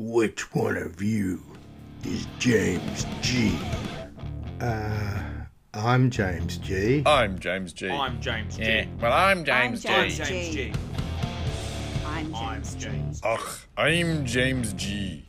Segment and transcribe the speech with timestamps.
[0.00, 1.42] Which one of you
[2.04, 3.58] is James G?
[4.60, 5.20] Uh,
[5.74, 7.02] I'm James G.
[7.04, 7.88] I'm James G.
[7.90, 8.62] I'm James G.
[8.62, 8.86] yeah.
[9.00, 10.14] Well, I'm James I'm G.
[10.14, 10.72] James James G.
[12.06, 12.80] I'm I'm James G.
[12.80, 13.20] James.
[13.24, 15.28] Ugh, I'm James G.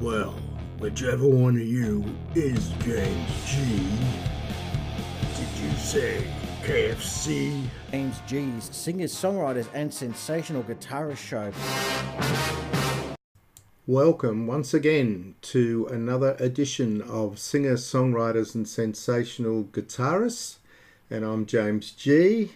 [0.00, 0.36] Well,
[0.78, 2.04] whichever one of you
[2.36, 3.88] is James G.
[5.36, 6.24] Did you say
[6.62, 7.60] KFC?
[7.90, 11.50] James G's singers, songwriters, and sensational guitarist show.
[13.88, 20.56] Welcome once again to another edition of Singer, Songwriters, and Sensational Guitarists.
[21.08, 22.50] And I'm James G.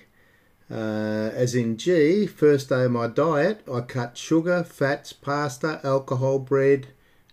[0.69, 6.41] Uh, as in G, first day of my diet, I cut sugar, fats, pasta, alcohol,
[6.41, 6.88] bread,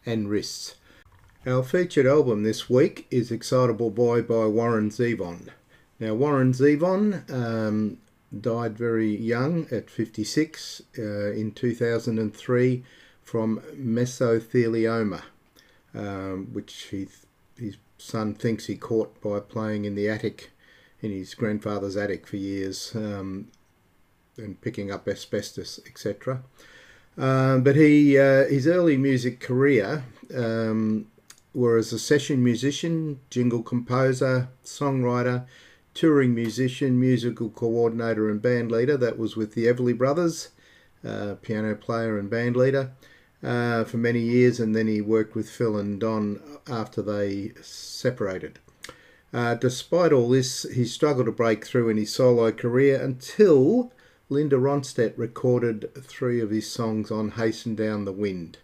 [0.06, 0.76] and wrists.
[1.48, 5.50] Our featured album this week is Excitable Boy by Warren Zevon.
[6.00, 7.98] Now, Warren Zevon um,
[8.40, 12.84] died very young at 56 uh, in 2003
[13.28, 15.22] from mesothelioma,
[15.94, 17.10] um, which he,
[17.60, 20.52] his son thinks he caught by playing in the attic,
[21.02, 23.50] in his grandfather's attic for years, um,
[24.38, 26.42] and picking up asbestos, etc.
[27.18, 31.08] Um, but he uh, his early music career um,
[31.54, 35.46] were as a session musician, jingle composer, songwriter,
[35.94, 38.96] touring musician, musical coordinator, and band leader.
[38.96, 40.52] That was with the Everly Brothers,
[41.06, 42.94] uh, piano player and band leader
[43.44, 48.60] uh, for many years, and then he worked with Phil and Don after they separated.
[49.34, 53.92] Uh, despite all this, he struggled to break through in his solo career until
[54.30, 58.58] Linda Ronstadt recorded three of his songs on Hasten Down the Wind.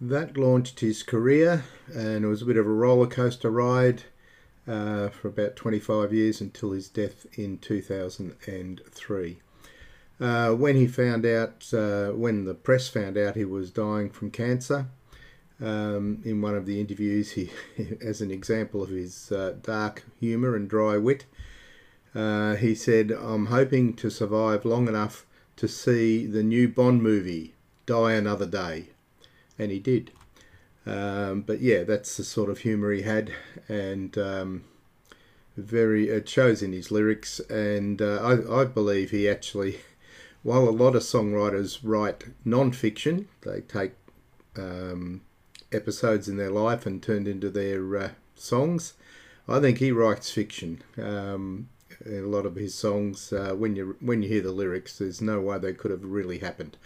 [0.00, 4.04] That launched his career, and it was a bit of a roller coaster ride
[4.68, 9.38] uh, for about 25 years until his death in 2003.
[10.18, 14.30] Uh, when he found out, uh, when the press found out he was dying from
[14.30, 14.86] cancer,
[15.60, 17.50] um, in one of the interviews, he,
[18.00, 21.24] as an example of his uh, dark humour and dry wit,
[22.14, 25.26] uh, he said, "I'm hoping to survive long enough
[25.56, 27.54] to see the new Bond movie,
[27.84, 28.88] Die Another Day,"
[29.58, 30.12] and he did.
[30.86, 33.32] Um, but yeah, that's the sort of humour he had,
[33.68, 34.64] and um,
[35.56, 37.40] very it shows in his lyrics.
[37.50, 39.80] And uh, I, I believe he actually,
[40.46, 43.94] while a lot of songwriters write non-fiction, they take
[44.56, 45.20] um,
[45.72, 48.92] episodes in their life and turned into their uh, songs.
[49.48, 50.84] I think he writes fiction.
[51.02, 51.68] Um,
[52.06, 55.40] a lot of his songs, uh, when you when you hear the lyrics, there's no
[55.40, 56.76] way they could have really happened.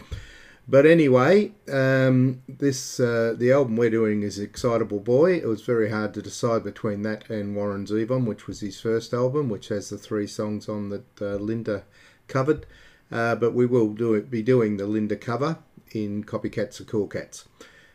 [0.67, 5.35] But anyway, um, this uh, the album we're doing is Excitable Boy.
[5.35, 9.13] It was very hard to decide between that and Warren Zevon, which was his first
[9.13, 11.85] album, which has the three songs on that uh, Linda
[12.27, 12.65] covered.
[13.11, 15.59] Uh, but we will do it, be doing the Linda cover
[15.93, 17.49] in Copycats or Cool Cats.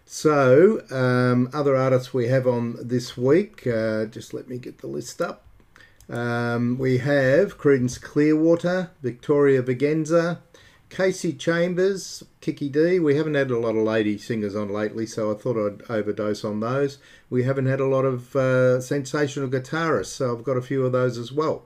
[0.05, 4.87] So, um, other artists we have on this week, uh, just let me get the
[4.87, 5.45] list up.
[6.07, 10.39] Um, we have Creedence Clearwater, Victoria Vigenza,
[10.89, 12.99] Kasey Chambers, Kiki D.
[12.99, 16.45] We haven't had a lot of lady singers on lately, so I thought I'd overdose
[16.45, 16.99] on those.
[17.29, 20.91] We haven't had a lot of uh, sensational guitarists, so I've got a few of
[20.91, 21.63] those as well.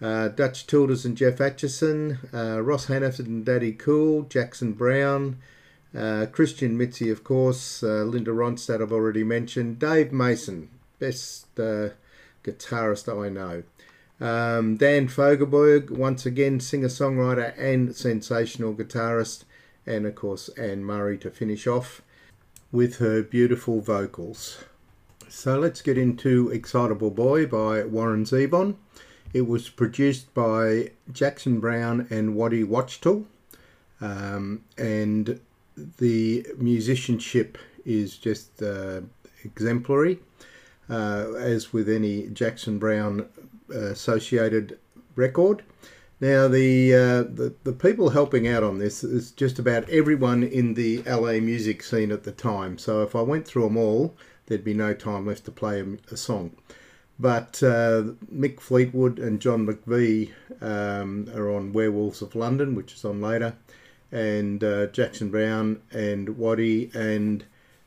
[0.00, 5.38] Uh, Dutch Tilders and Geoff Achison, uh, Ross Hannaford and Daddy Cool, Jackson Browne,
[5.96, 10.68] uh, Christian Mitzi, of course, uh, Linda Ronstadt, I've already mentioned, Dave Mason,
[10.98, 11.90] best uh,
[12.44, 13.62] guitarist I know.
[14.20, 19.44] Um, Dan Fogelberg, once again, singer songwriter and sensational guitarist,
[19.86, 22.02] and of course, Anne Murray to finish off
[22.72, 24.64] with her beautiful vocals.
[25.28, 28.76] So let's get into Excitable Boy by Warren Zevon.
[29.32, 33.26] It was produced by Jackson Browne and Waddy Wachtel,
[34.00, 35.40] um, and
[35.98, 39.00] the musicianship is just uh,
[39.44, 40.18] exemplary.
[40.88, 43.28] Uh, as with any Jackson Browne
[43.74, 44.78] uh, associated
[45.16, 45.64] record.
[46.20, 50.74] Now, the, uh, the the people helping out on this is just about everyone in
[50.74, 52.78] the LA music scene at the time.
[52.78, 54.14] So if I went through them all,
[54.46, 56.52] there'd be no time left to play a, a song.
[57.18, 63.04] But uh, Mick Fleetwood and John McVie um, are on Werewolves of London, which is
[63.04, 63.54] on later,
[64.12, 67.44] and uh, Jackson Browne and Waddy and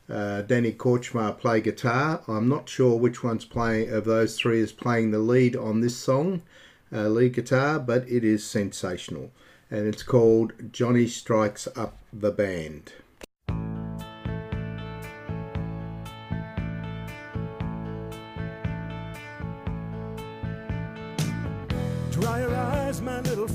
[0.09, 2.23] uh, Danny Kortchmar play guitar.
[2.27, 5.95] I'm not sure which one's playing of those three is playing the lead on this
[5.95, 6.41] song,
[6.91, 9.31] uh, lead guitar, but it is sensational,
[9.69, 12.93] and it's called Johnny Strikes Up the Band.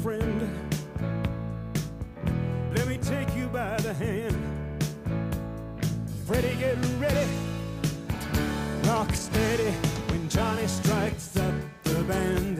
[0.05, 0.43] Friend.
[2.77, 4.37] Let me take you by the hand.
[6.27, 7.27] Freddie, get ready.
[8.87, 9.71] Rock steady
[10.11, 11.55] when Johnny strikes up
[11.85, 12.59] the band.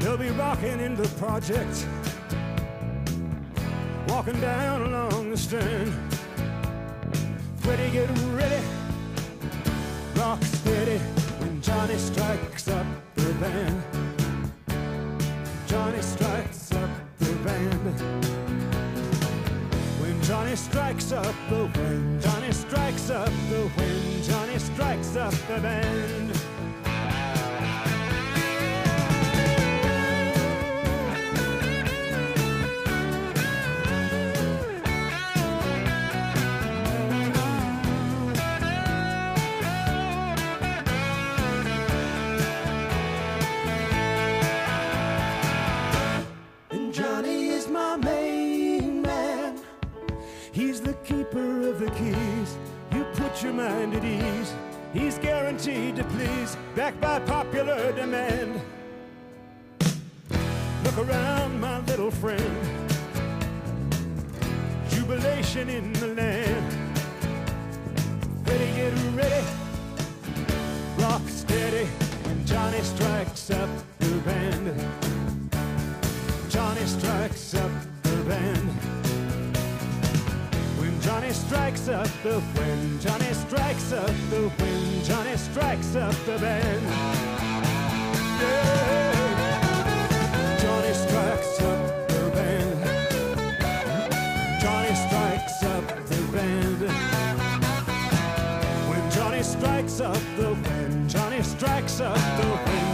[0.00, 1.86] They'll be rocking in the project,
[4.08, 5.94] walking down along the strand.
[7.60, 8.62] Freddie, get ready.
[10.16, 10.98] Rock steady
[11.38, 14.15] when Johnny strikes up the band.
[15.66, 18.00] Johnny strikes up the band.
[20.00, 25.60] When Johnny strikes up the wind, Johnny strikes up the wind, Johnny strikes up the
[25.60, 26.45] band.
[53.42, 54.54] You your mind at ease.
[54.94, 58.62] He's guaranteed to please, backed by popular demand.
[60.84, 62.40] Look around, my little friend.
[64.88, 66.72] Jubilation in the land.
[68.46, 69.46] Ready, get ready.
[70.98, 71.86] Rock steady
[72.46, 73.68] Johnny strikes up
[73.98, 74.80] the band.
[76.48, 77.70] Johnny strikes up
[78.02, 79.05] the band.
[81.26, 86.82] Johnny strikes up the when Johnny strikes up the when Johnny strikes up the band.
[88.40, 89.16] Yeah.
[90.62, 92.78] Johnny strikes up the band.
[94.60, 96.80] Johnny strikes up the band.
[98.88, 102.85] When Johnny strikes up the when Johnny strikes up the when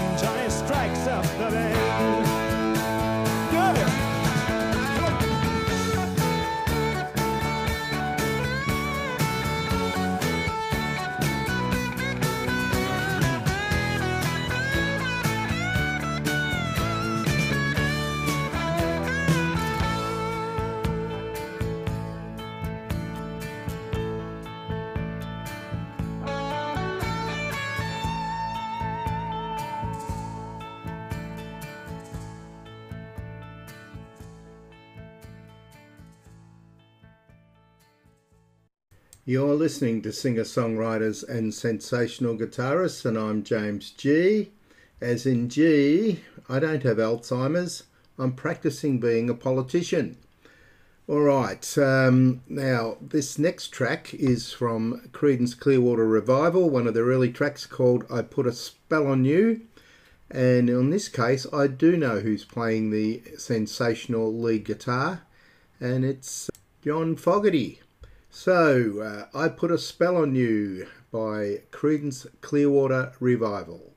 [39.24, 44.50] You're listening to singer songwriters and sensational guitarists, and I'm James G.
[45.00, 47.84] As in G, I don't have Alzheimer's,
[48.18, 50.16] I'm practicing being a politician.
[51.06, 57.04] All right, um, now this next track is from Creedence Clearwater Revival, one of their
[57.04, 59.60] early tracks called I Put a Spell on You.
[60.32, 65.22] And in this case, I do know who's playing the sensational lead guitar,
[65.78, 66.50] and it's
[66.82, 67.81] John Fogerty.
[68.34, 73.91] So, uh, I Put a Spell on You by Creedence Clearwater Revival.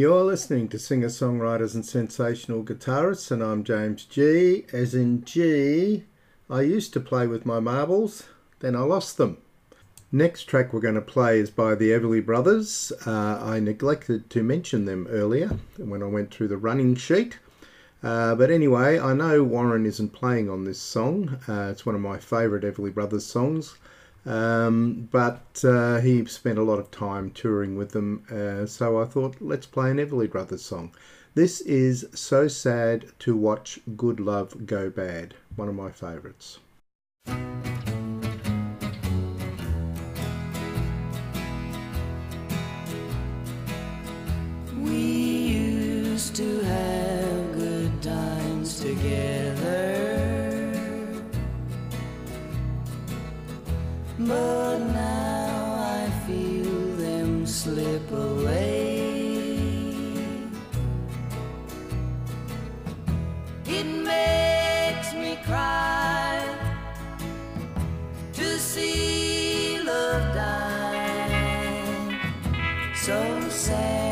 [0.00, 4.64] You're listening to singer songwriters and sensational guitarists, and I'm James G.
[4.72, 6.04] As in G,
[6.48, 8.22] I used to play with my marbles,
[8.60, 9.36] then I lost them.
[10.10, 12.94] Next track we're going to play is by the Everly Brothers.
[13.06, 17.38] Uh, I neglected to mention them earlier when I went through the running sheet.
[18.02, 21.40] Uh, but anyway, I know Warren isn't playing on this song.
[21.46, 23.74] Uh, it's one of my favourite Everly Brothers songs.
[24.26, 29.06] Um, but uh, he spent a lot of time touring with them, uh, so I
[29.06, 30.92] thought let's play an Everly Brothers song.
[31.34, 36.58] This is So Sad to Watch Good Love Go Bad, one of my favourites.
[44.76, 49.49] We used to have good times together.
[54.30, 59.00] But now I feel them slip away.
[63.66, 66.46] It makes me cry
[68.34, 71.10] to see love die.
[72.94, 73.18] So
[73.48, 74.09] sad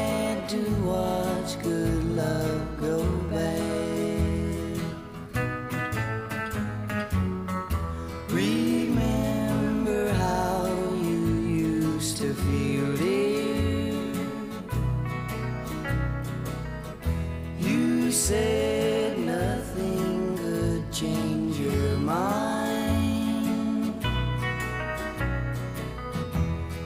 [18.29, 23.95] said nothing could change your mind.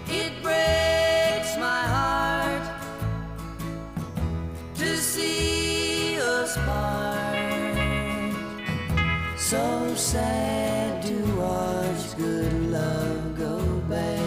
[0.07, 2.63] It breaks my heart
[4.77, 7.35] to see us part.
[9.37, 13.59] So sad to watch good love go
[13.89, 14.23] bad.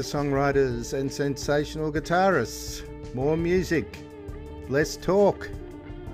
[0.00, 2.82] Songwriters and sensational guitarists.
[3.14, 3.98] More music.
[4.68, 5.48] Less talk.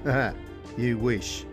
[0.77, 1.45] you wish.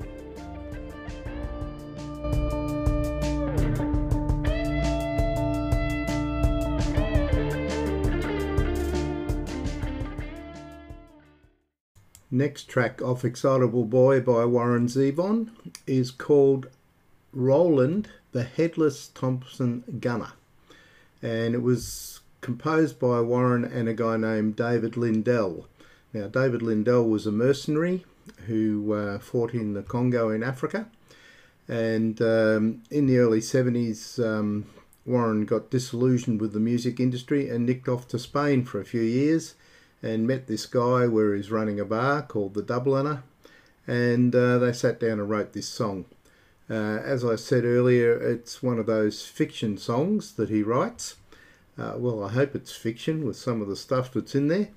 [12.33, 15.49] Next track off Excitable Boy by Warren Zevon
[15.85, 16.67] is called
[17.33, 20.33] Roland the Headless Thompson Gunner.
[21.21, 22.10] And it was
[22.41, 25.67] composed by Warren and a guy named David Lindell.
[26.13, 28.05] Now, David Lindell was a mercenary
[28.47, 30.87] who uh, fought in the Congo in Africa.
[31.67, 34.65] And um, in the early 70s, um,
[35.05, 39.01] Warren got disillusioned with the music industry and nicked off to Spain for a few
[39.01, 39.55] years
[40.03, 43.23] and met this guy where he's running a bar called the Dubliner.
[43.87, 46.05] And uh, they sat down and wrote this song.
[46.69, 51.15] Uh, as I said earlier, it's one of those fiction songs that he writes.
[51.81, 54.69] Uh, well, I hope it's fiction with some of the stuff that's in there.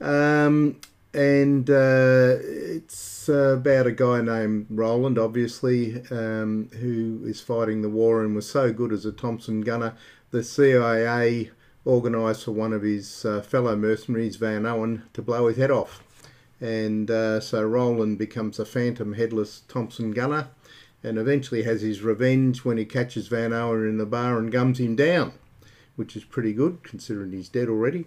[0.00, 0.80] Um,
[1.12, 8.22] and uh, it's about a guy named Roland, obviously, um, who is fighting the war
[8.22, 9.94] and was so good as a Thompson gunner.
[10.30, 11.50] The CIA
[11.86, 16.02] organised for one of his uh, fellow mercenaries, Van Owen, to blow his head off.
[16.58, 20.48] And uh, so Roland becomes a phantom headless Thompson gunner
[21.02, 24.80] and eventually has his revenge when he catches Van Owen in the bar and gums
[24.80, 25.32] him down,
[25.96, 28.06] which is pretty good considering he's dead already.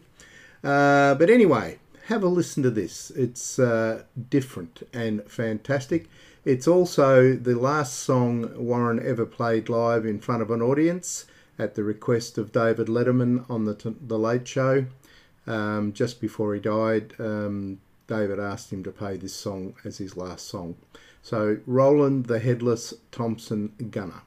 [0.63, 3.11] Uh, but anyway, have a listen to this.
[3.11, 6.07] It's uh, different and fantastic.
[6.45, 11.25] It's also the last song Warren ever played live in front of an audience,
[11.59, 14.85] at the request of David Letterman on the, the Late Show.
[15.45, 20.15] Um, just before he died, um, David asked him to play this song as his
[20.15, 20.77] last song.
[21.21, 24.21] So, Roland the Headless Thompson Gunner.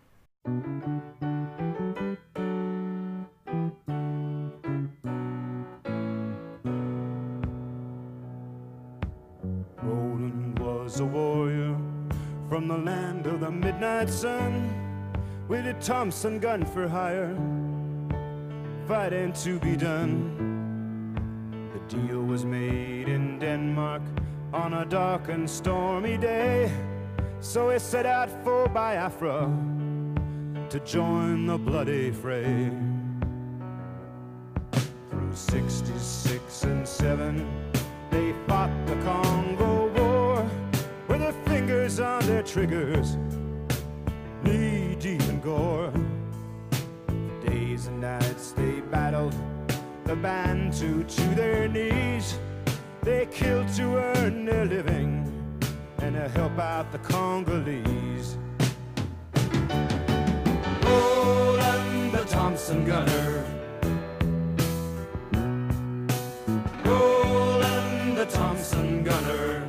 [9.83, 11.77] Roland was a warrior
[12.49, 14.71] from the land of the midnight sun
[15.49, 17.37] with a Thompson gun for hire,
[18.89, 21.13] fighting to be done.
[21.75, 24.03] The deal was made in Denmark
[24.55, 26.73] on a dark and stormy day,
[27.41, 29.51] so he set out for Biafra
[30.71, 32.92] to join the bloody fray.
[50.83, 52.39] Bantu to their knees.
[53.03, 55.29] They killed to earn their living
[55.99, 58.37] and to help out the Congolese.
[60.83, 63.45] Roland the Thompson gunner.
[66.85, 69.63] Roland the Thompson gunner.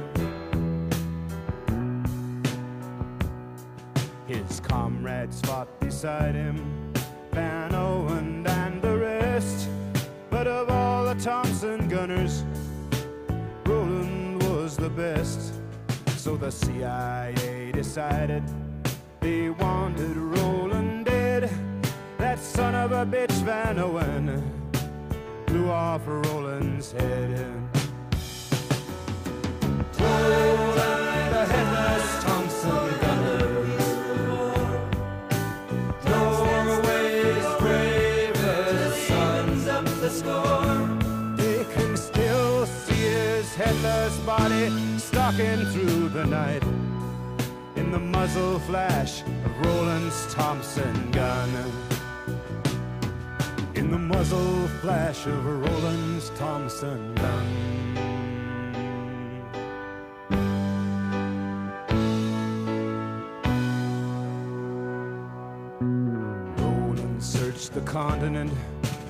[4.26, 6.83] His comrades fought beside him,
[13.66, 15.54] Roland was the best.
[16.18, 18.44] So the CIA decided
[19.20, 21.50] they wanted Roland dead.
[22.18, 24.42] That son of a bitch Van Owen
[25.48, 27.32] blew off Roland's head.
[30.00, 31.73] Roland, the headless
[44.44, 46.64] body stalking through the night
[47.78, 51.50] in the muzzle flash of Roland's Thompson gun.
[53.76, 57.48] In the muzzle flash of Roland's Thompson gun.
[67.74, 68.52] The continent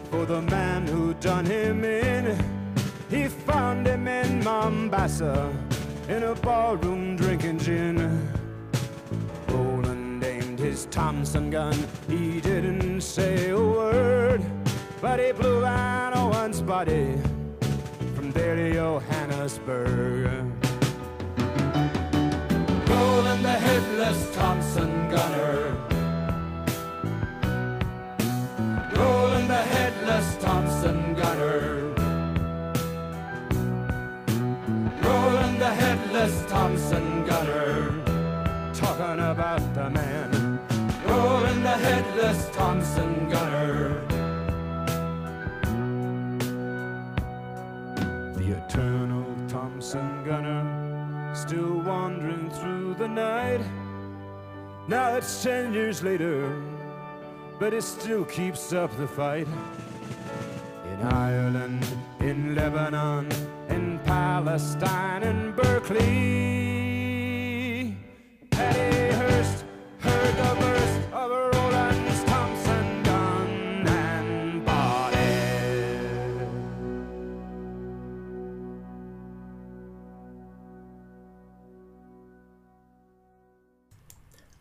[0.09, 2.62] for the man who done him in.
[3.09, 5.53] He found him in Mombasa
[6.09, 8.29] in a ballroom drinking gin.
[9.47, 11.75] Roland aimed his Thompson gun,
[12.07, 14.43] he didn't say a word,
[15.01, 17.15] but he blew Van Owen's body
[18.15, 20.43] from there to Johannesburg.
[22.89, 25.92] Roland the headless Thompson gunner.
[39.03, 40.59] Talking about the man.
[41.05, 43.99] Roland the headless Thompson gunner.
[48.33, 51.35] The eternal Thompson gunner.
[51.35, 53.59] Still wandering through the night.
[54.87, 56.39] Now it's ten years later
[57.59, 59.47] but it still keeps up the fight.
[60.91, 61.85] In Ireland,
[62.21, 63.27] in Lebanon,
[63.69, 66.62] in Palestine, in Berkeley.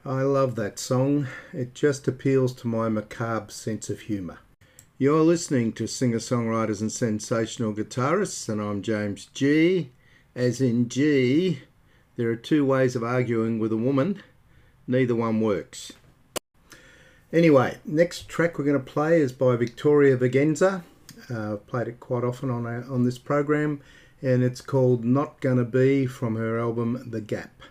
[0.04, 1.28] I love that song.
[1.52, 4.38] It just appeals to my macabre sense of humour.
[4.98, 9.90] You're listening to singer songwriters and sensational guitarists, and I'm James G.
[10.34, 11.60] As in G,
[12.16, 14.20] there are two ways of arguing with a woman,
[14.88, 15.92] neither one works.
[17.32, 20.82] Anyway, next track we're going to play is by Victoria Vegenza.
[21.30, 23.80] Uh, I've played it quite often on, our, on this program,
[24.20, 27.62] and it's called Not Gonna Be from her album The Gap.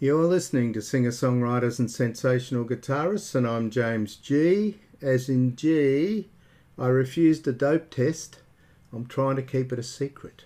[0.00, 4.78] You're listening to singer songwriters and sensational guitarists, and I'm James G.
[5.02, 6.28] As in G,
[6.78, 8.38] I refused a dope test.
[8.92, 10.44] I'm trying to keep it a secret.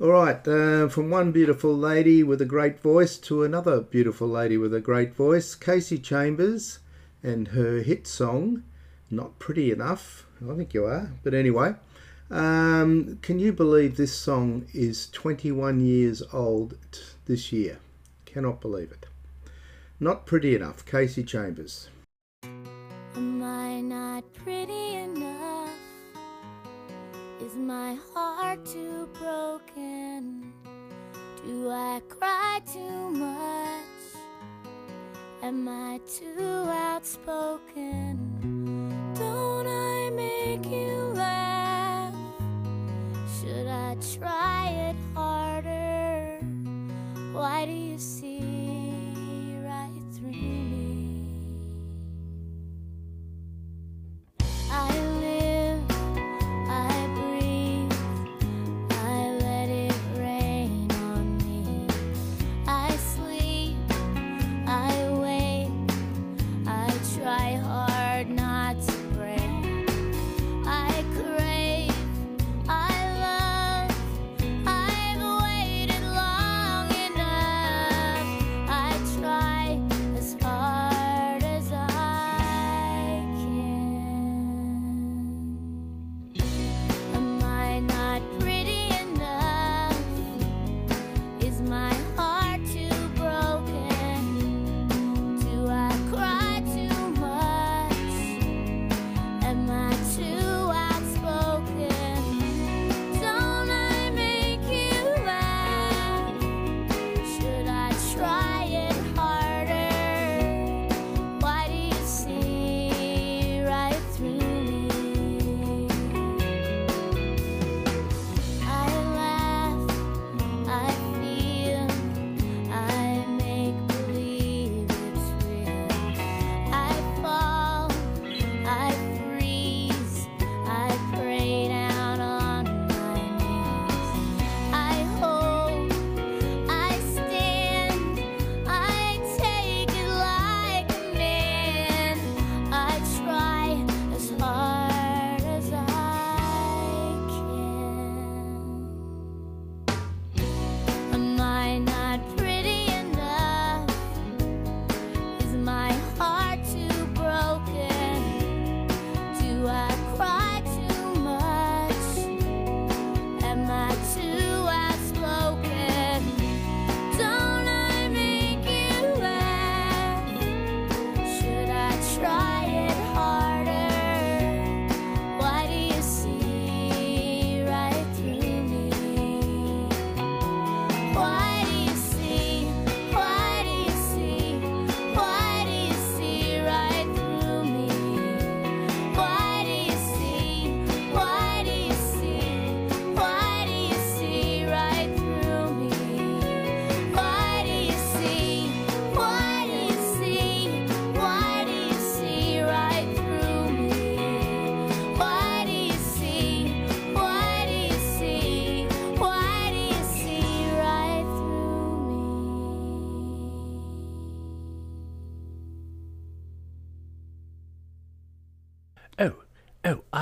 [0.00, 4.56] All right, uh, from one beautiful lady with a great voice to another beautiful lady
[4.56, 6.80] with a great voice, Kasey Chambers
[7.22, 8.64] and her hit song,
[9.08, 10.26] Not Pretty Enough.
[10.44, 11.76] I think you are, but anyway.
[12.28, 17.78] Um, can you believe this song is 21 years old t- this year?
[18.32, 19.04] Cannot believe it.
[20.00, 21.90] Not pretty enough, Kasey Chambers.
[23.14, 25.68] Am I not pretty enough?
[27.42, 30.50] Is my heart too broken?
[31.44, 34.16] Do I cry too much?
[35.42, 38.16] Am I too outspoken?
[39.14, 42.14] Don't I make you laugh?
[43.38, 46.38] Should I try it harder?
[47.32, 47.91] Why do you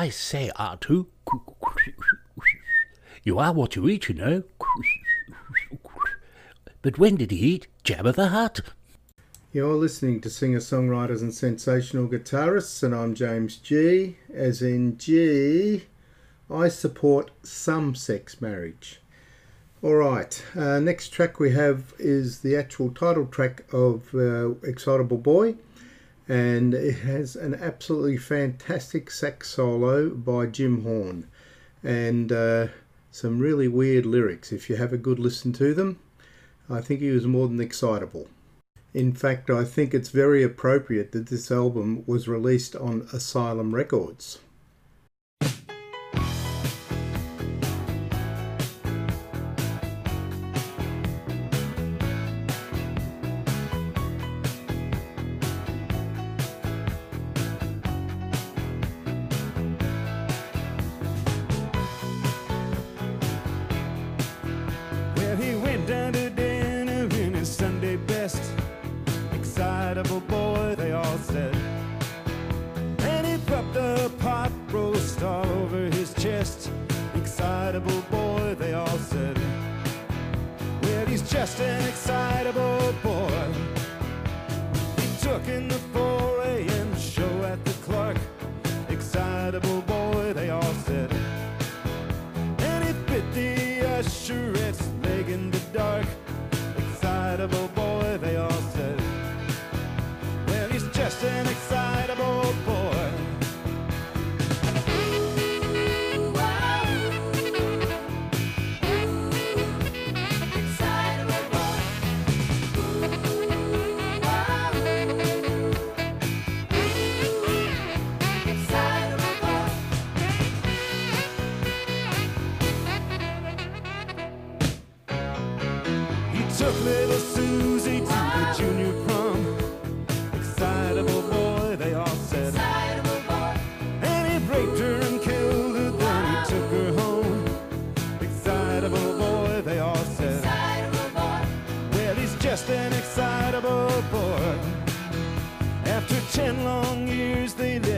[0.00, 1.08] I say, Artu,
[3.22, 4.44] you are what you eat, you know.
[6.80, 8.60] But when did he eat Jabba the Hutt?
[9.52, 14.16] You're listening to singer songwriters and sensational guitarists, and I'm James G.
[14.32, 15.84] As in G,
[16.50, 19.02] I support some sex marriage.
[19.82, 25.18] All right, uh, next track we have is the actual title track of uh, Excitable
[25.18, 25.56] Boy,
[26.28, 31.26] and it has an absolutely fantastic sax solo by Jim Horn,
[31.82, 32.68] and uh,
[33.10, 34.52] some really weird lyrics.
[34.52, 35.98] If you have a good listen to them,
[36.68, 38.28] I think he was more than excitable.
[38.92, 44.38] In fact, I think it's very appropriate that this album was released on Asylum Records.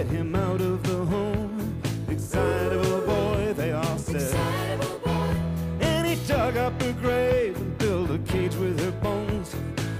[0.03, 1.81] Let him out of the home.
[2.09, 4.35] Excitable boy, they all said.
[5.81, 9.55] And he dug up her grave and built a cage with her bones.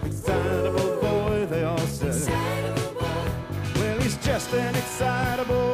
[0.05, 2.21] Excitable boy, they all said.
[3.77, 5.73] Well, he's just an excitable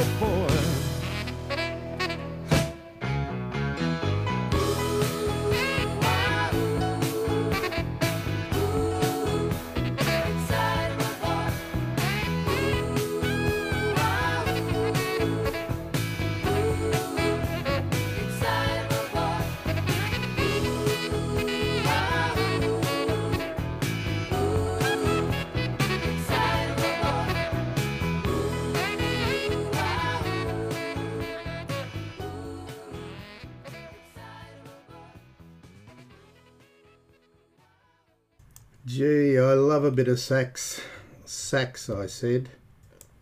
[40.17, 40.81] sax.
[41.25, 42.51] Sax, I said.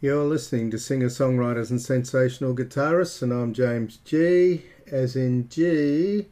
[0.00, 4.62] You're listening to singer songwriters and sensational guitarists, and I'm James G.
[4.90, 6.26] As in G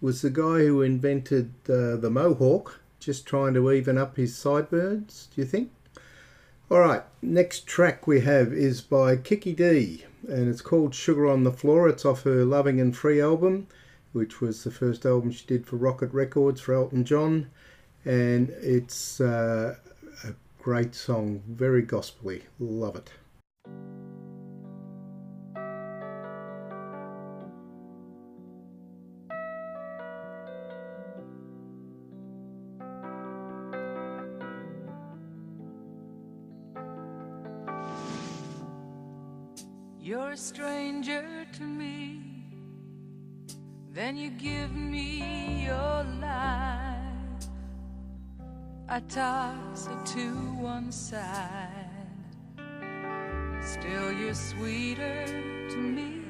[0.00, 5.28] was the guy who invented uh, the mohawk, just trying to even up his sideburns,
[5.34, 5.70] do you think?
[6.70, 11.44] All right, next track we have is by Kiki Dee, and it's called Sugar on
[11.44, 11.88] the Floor.
[11.88, 13.66] It's off her Loving and Free album,
[14.12, 17.50] which was the first album she did for Rocket Records for Elton John,
[18.04, 19.76] and it's uh,
[20.64, 22.42] great song, very gospely.
[22.58, 23.10] Love it.
[40.00, 42.22] You're a stranger to me.
[43.92, 46.93] Then you give me your life.
[48.94, 50.30] I toss it to
[50.62, 51.66] one side.
[53.60, 55.26] Still, you're sweeter
[55.70, 56.22] to me.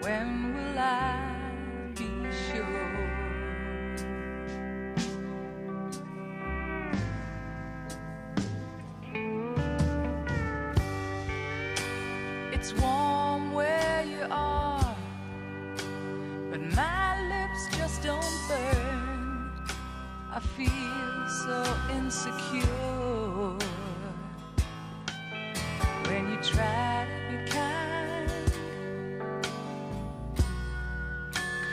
[0.00, 1.33] When will I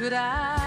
[0.01, 0.60] Could I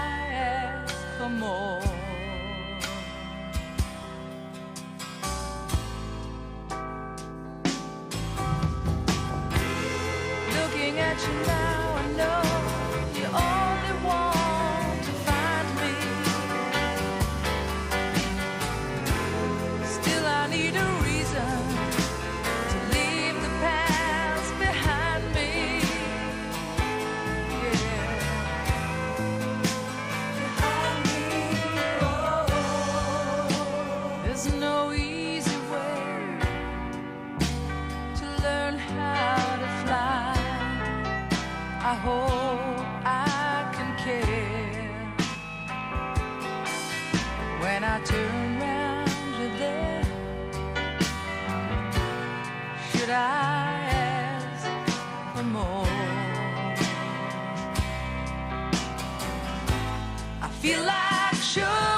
[60.65, 61.94] feel like sugar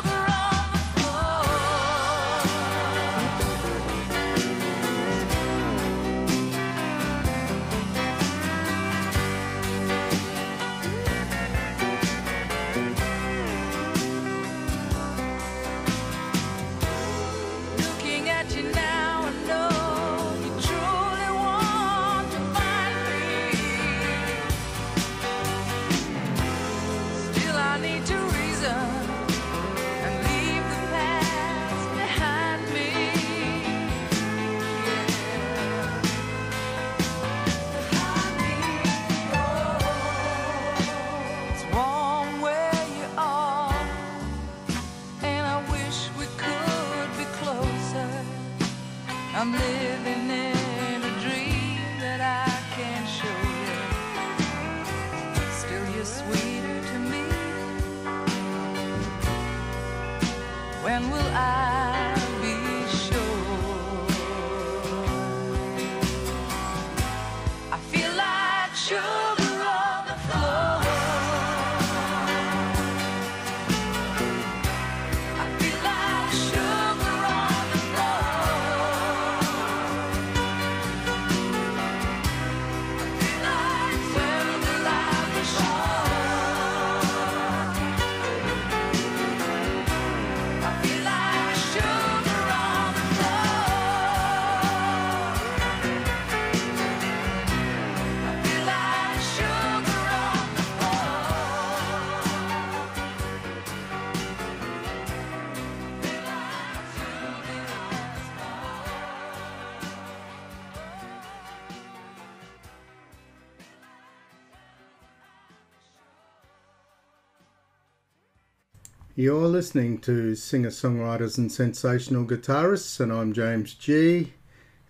[119.20, 124.34] You're listening to singer songwriters and sensational guitarists, and I'm James G.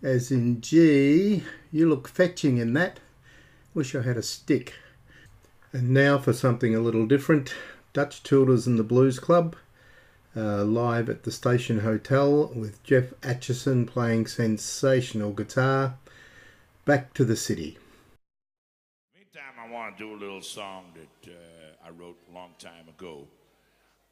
[0.03, 2.99] As in G, you look fetching in that.
[3.73, 4.73] Wish I had a stick.
[5.71, 7.55] And now for something a little different
[7.93, 9.55] Dutch Tilders and the Blues Club,
[10.35, 15.95] uh, live at the Station Hotel with Geoff Achison playing sensational guitar.
[16.83, 17.77] Back to the city.
[19.15, 22.89] Meantime, I want to do a little song that uh, I wrote a long time
[22.89, 23.25] ago.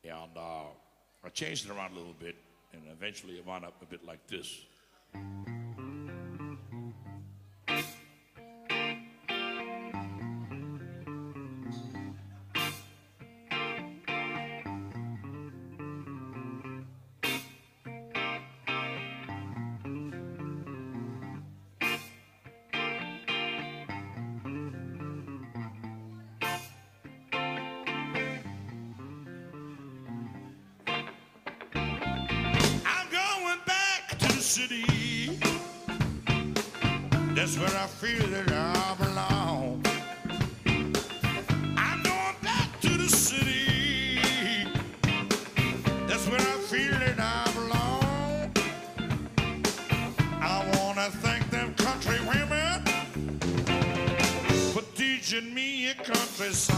[0.08, 0.66] And uh,
[1.24, 2.36] I changed it around a little bit,
[2.74, 4.62] and eventually it wound up a bit like this.
[37.76, 39.84] I feel that I belong.
[41.78, 44.20] I'm going back to the city.
[46.08, 48.52] That's when I feel that I belong.
[50.42, 52.86] I wanna thank them country women
[54.74, 56.75] for teaching me a country song.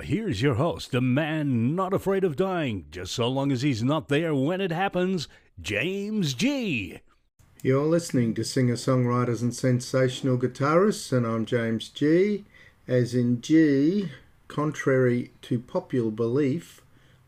[0.00, 4.08] Here's your host, the man not afraid of dying, just so long as he's not
[4.08, 5.28] there when it happens,
[5.60, 7.00] James G.
[7.62, 12.44] You're listening to singer songwriters and sensational guitarists, and I'm James G.
[12.88, 14.10] As in G,
[14.48, 16.80] contrary to popular belief,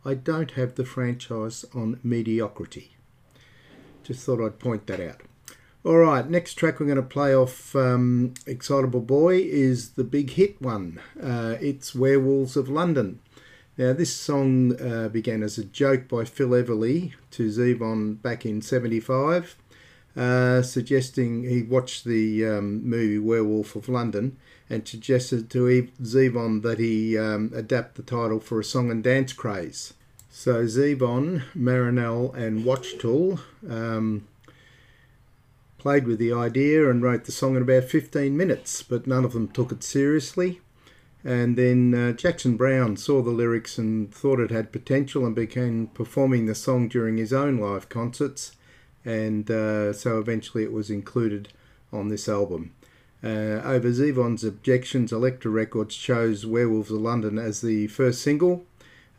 [0.04, 2.96] I don't have the franchise on mediocrity.
[4.02, 5.20] Just thought I'd point that out.
[5.84, 10.30] All right, next track we're going to play off um, Excitable Boy is the big
[10.30, 11.00] hit one.
[11.20, 13.18] Uh, it's Werewolves of London.
[13.76, 18.62] Now, this song uh, began as a joke by Phil Everly to Zevon back in
[18.62, 19.56] 75,
[20.16, 24.36] uh, suggesting he watched the um, movie Werewolf of London
[24.70, 29.32] and suggested to Zevon that he um, adapt the title for a song and dance
[29.32, 29.94] craze.
[30.30, 34.28] So Zevon, Marinell, and Wachtel um,
[35.82, 39.32] played with the idea and wrote the song in about 15 minutes, but none of
[39.32, 40.60] them took it seriously.
[41.24, 45.88] And then uh, Jackson Browne saw the lyrics and thought it had potential and began
[45.88, 48.52] performing the song during his own live concerts.
[49.04, 51.48] And uh, so eventually it was included
[51.92, 52.72] on this album.
[53.24, 58.66] Uh, over Zevon's objections, Elektra Records chose Werewolves of London as the first single,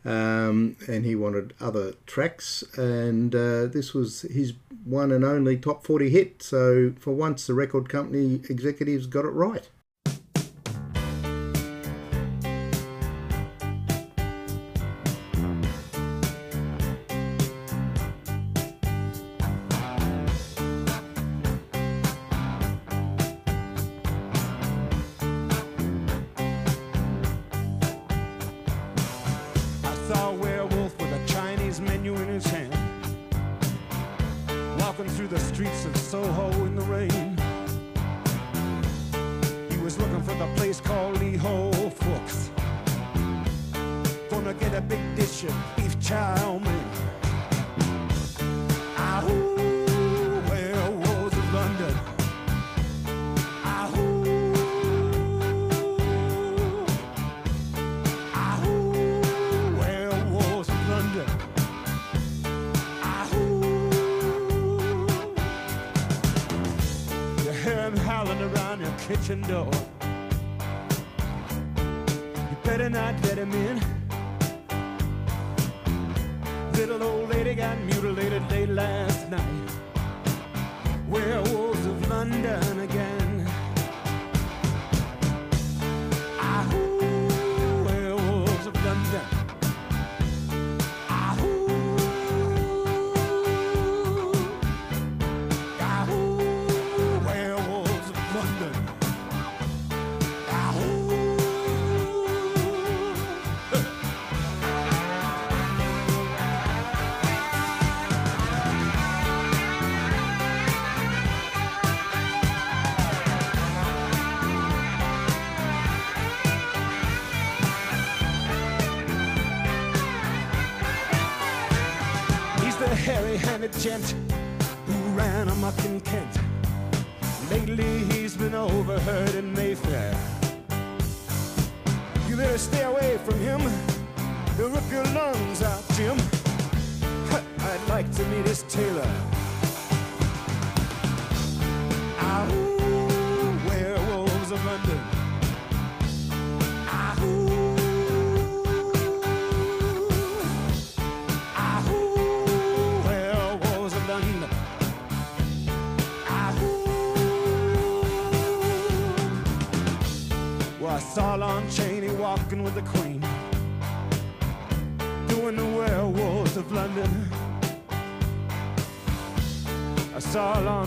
[0.04, 2.62] um, and he wanted other tracks.
[2.76, 6.42] And uh, this was his one and only top 40 hit.
[6.42, 9.68] So for once, the record company executives got it right.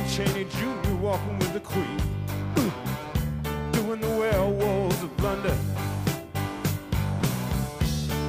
[0.10, 0.96] Chaney Jr.
[0.96, 2.02] walking with the Queen,
[3.72, 5.58] doing the werewolves of London.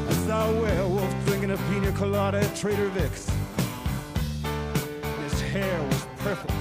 [0.09, 3.31] I saw a werewolf drinking a pina colada at Trader Vic's.
[5.23, 6.58] His hair was perfect.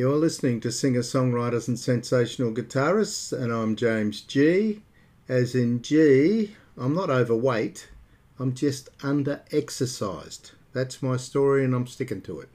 [0.00, 4.80] You're listening to singer songwriters and sensational guitarists, and I'm James G.
[5.28, 7.90] As in G, I'm not overweight,
[8.38, 10.52] I'm just under exercised.
[10.72, 12.48] That's my story, and I'm sticking to it.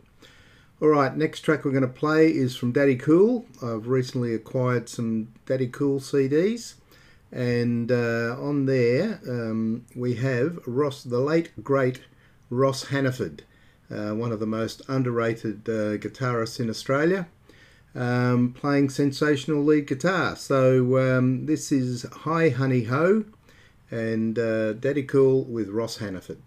[0.81, 3.45] Alright, next track we're going to play is from Daddy Cool.
[3.61, 6.73] I've recently acquired some Daddy Cool CDs,
[7.31, 12.01] and uh, on there um, we have Ross, the late great
[12.49, 13.43] Ross Hannaford,
[13.91, 17.27] uh, one of the most underrated uh, guitarists in Australia,
[17.95, 20.35] um, playing sensational lead guitar.
[20.35, 23.25] So um, this is Hi Honey Ho
[23.89, 26.41] and uh, Daddy Cool with Ross Hannaford.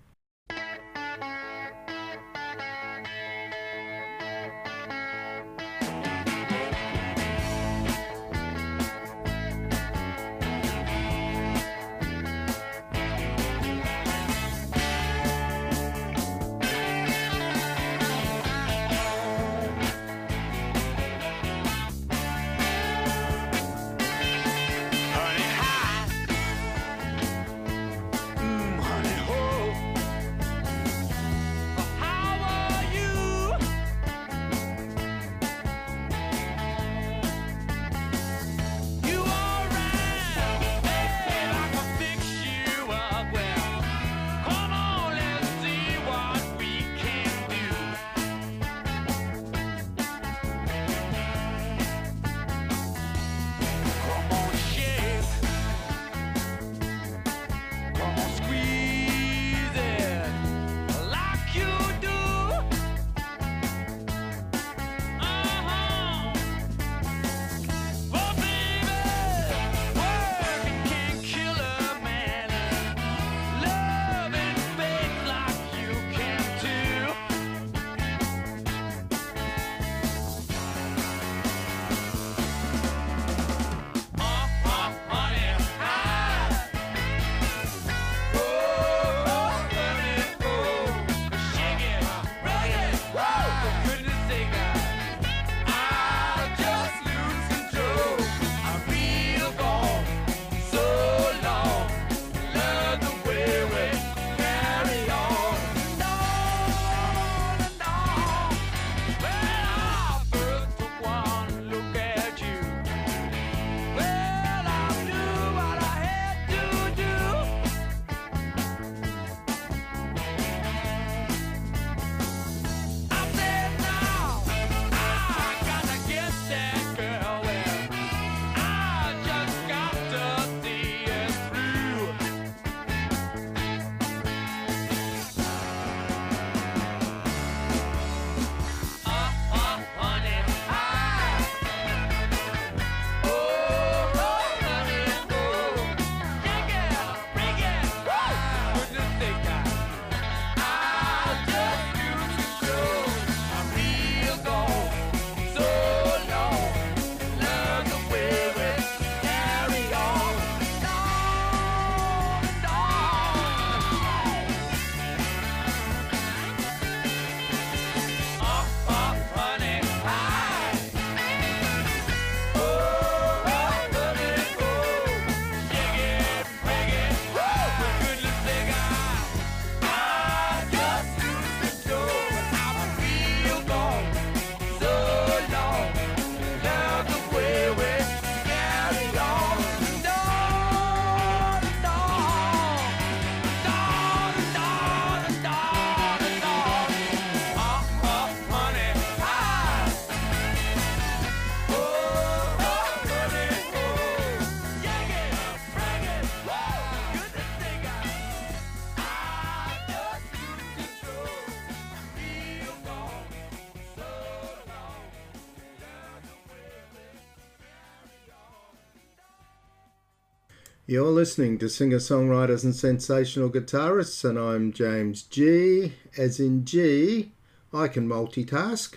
[220.90, 225.92] You're listening to singer songwriters and sensational guitarists, and I'm James G.
[226.16, 227.32] As in G,
[227.74, 228.94] I can multitask.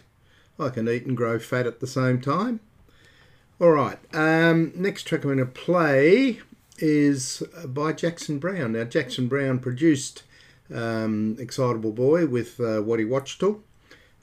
[0.57, 2.61] I can eat and grow fat at the same time.
[3.59, 6.39] All right, um, next track I'm going to play
[6.77, 8.71] is by Jackson Browne.
[8.71, 10.23] Now, Jackson Browne produced
[10.73, 13.59] um, Excitable Boy with uh, Waddy Wachtel,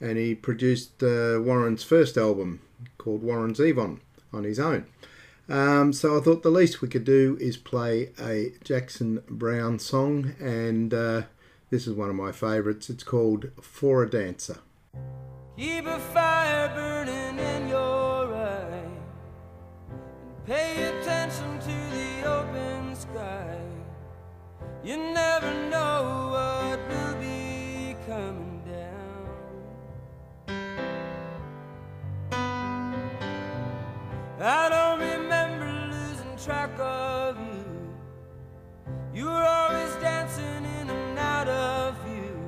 [0.01, 2.61] and he produced uh, Warren's first album
[2.97, 3.99] called Warren Zevon
[4.33, 4.87] on his own.
[5.49, 10.35] Um, so I thought the least we could do is play a Jackson Browne song,
[10.39, 11.23] and uh,
[11.71, 12.89] this is one of my favourites.
[12.89, 14.59] It's called For a Dancer.
[15.57, 18.83] Keep a fire burning in your eye.
[19.89, 23.59] And pay attention to the open sky.
[24.83, 28.48] You never know what will be coming
[34.41, 37.93] I don't remember losing track of you.
[39.13, 42.39] You were always dancing in and out of view.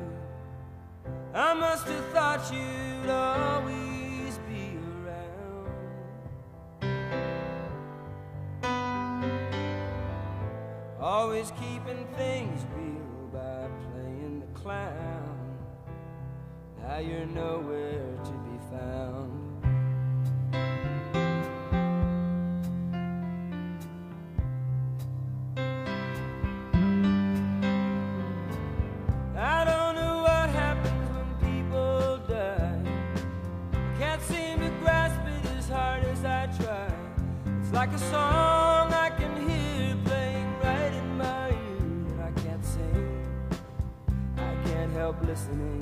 [1.34, 5.68] I must have thought you'd always be around.
[11.02, 15.58] Always keeping things real by playing the clown.
[16.82, 19.52] Now you're nowhere to be found.
[45.52, 45.81] Listening.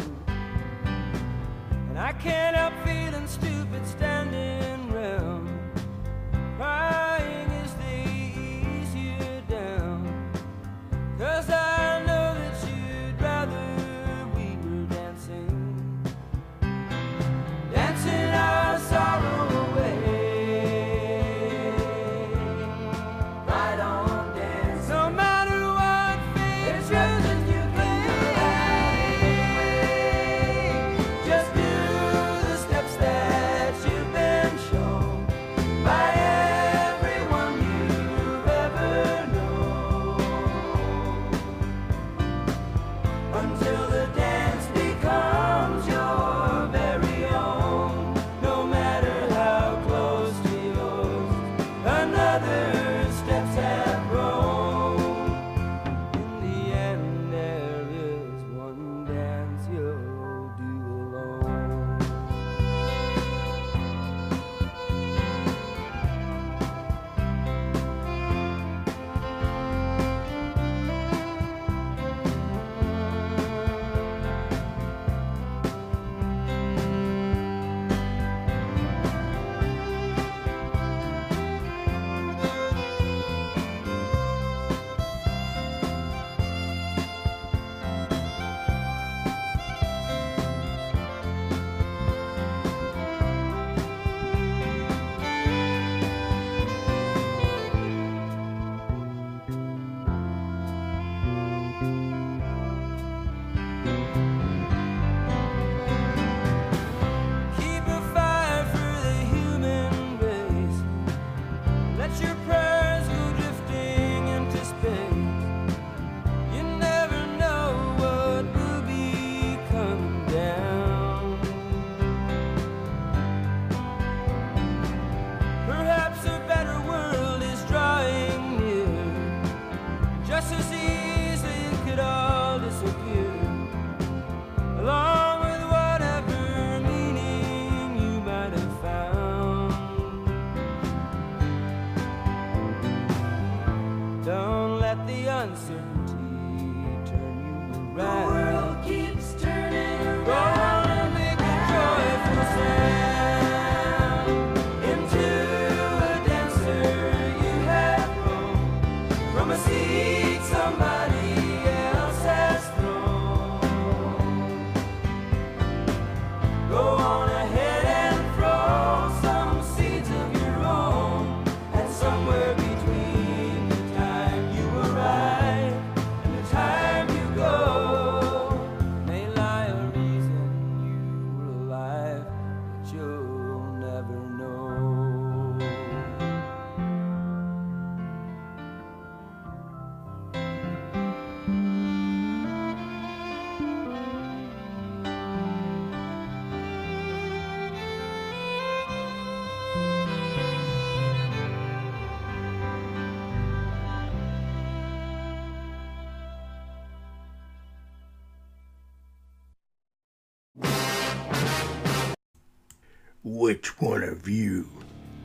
[213.40, 214.68] Which one of you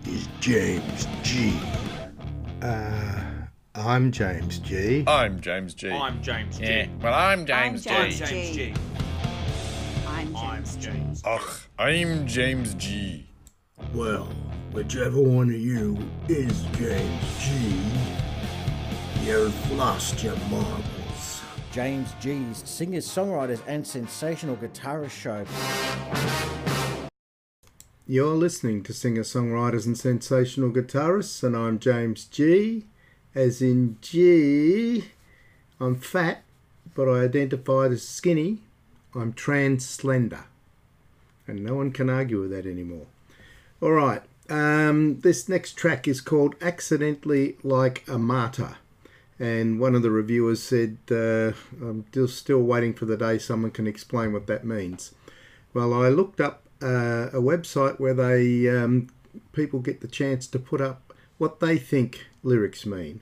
[0.07, 1.53] is James G?
[2.63, 3.21] Uh,
[3.75, 5.03] I'm James G.
[5.09, 5.91] I'm James G.
[5.91, 6.65] I'm James G.
[6.65, 8.19] Yeah, well, I'm James I'm G.
[8.19, 8.55] James James G.
[8.55, 8.75] G.
[10.07, 11.29] I'm I'm James G.
[11.29, 13.27] Ugh, I'm James G.
[13.93, 14.29] Well,
[14.71, 15.99] whichever one of you
[16.29, 17.83] is James G,
[19.25, 21.43] you've lost your marbles.
[21.73, 25.45] James G's singers, songwriters, and sensational guitarist show.
[28.07, 32.85] You're listening to singer songwriters and sensational guitarists, and I'm James G.
[33.35, 35.07] As in G,
[35.81, 36.43] I'm fat,
[36.95, 38.59] but I identify as skinny.
[39.15, 40.45] I'm trans slender.
[41.47, 43.07] And no one can argue with that anymore.
[43.81, 48.77] All right, um, this next track is called Accidentally Like a Martyr.
[49.39, 53.71] And one of the reviewers said, uh, I'm still, still waiting for the day someone
[53.71, 55.15] can explain what that means.
[55.73, 59.09] Well, I looked up uh, a website where they um,
[59.53, 63.21] people get the chance to put up what they think lyrics mean,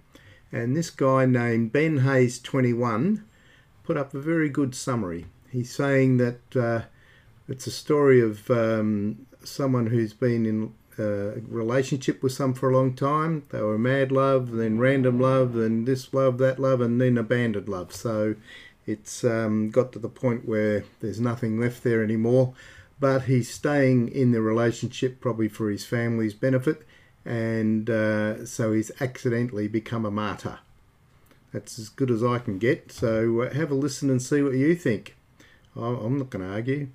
[0.51, 3.25] and this guy named Ben Hayes twenty one
[3.85, 5.27] put up a very good summary.
[5.51, 6.83] He's saying that uh,
[7.49, 12.77] it's a story of um, someone who's been in a relationship with some for a
[12.77, 13.43] long time.
[13.51, 17.69] They were mad love, then random love, then this love, that love, and then abandoned
[17.69, 17.95] love.
[17.95, 18.35] So
[18.87, 22.55] it's um, got to the point where there's nothing left there anymore.
[23.03, 26.87] But he's staying in the relationship probably for his family's benefit,
[27.25, 30.61] and uh, so he's accidentally become a martyr.
[31.53, 32.93] That's as good as I can get.
[32.93, 35.17] So uh, have a listen and see what you think.
[35.75, 36.91] I'm not going to argue.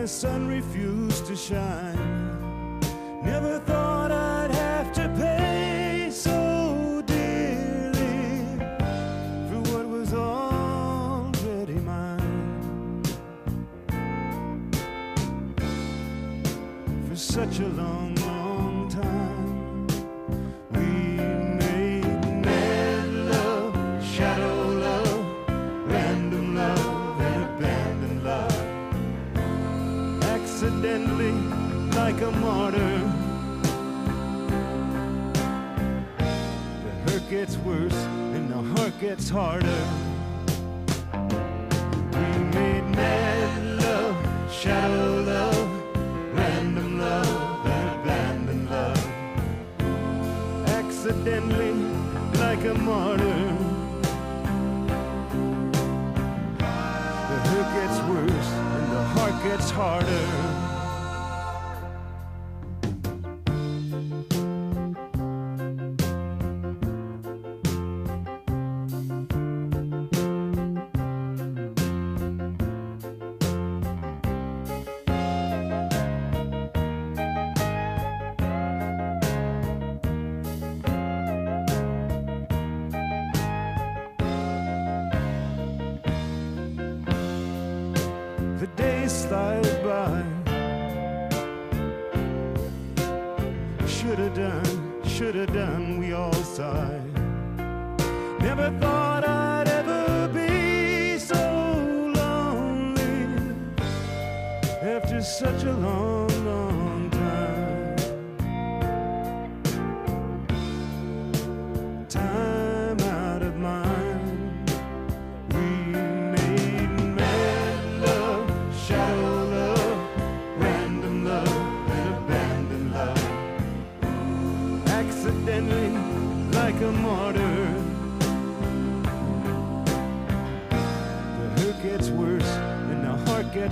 [0.00, 2.80] The sun refused to shine.
[3.22, 8.56] Never thought I'd have to pay so dearly
[9.48, 13.04] for what was already mine.
[17.10, 18.09] For such a long,
[37.30, 37.94] gets worse
[38.34, 39.82] and the heart gets harder.
[42.12, 49.06] We made mad love, shadow love, random love, and abandoned love
[50.66, 51.70] accidentally
[52.40, 53.56] like a martyr.
[57.28, 60.49] The hurt gets worse and the heart gets harder.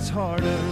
[0.09, 0.68] Harder.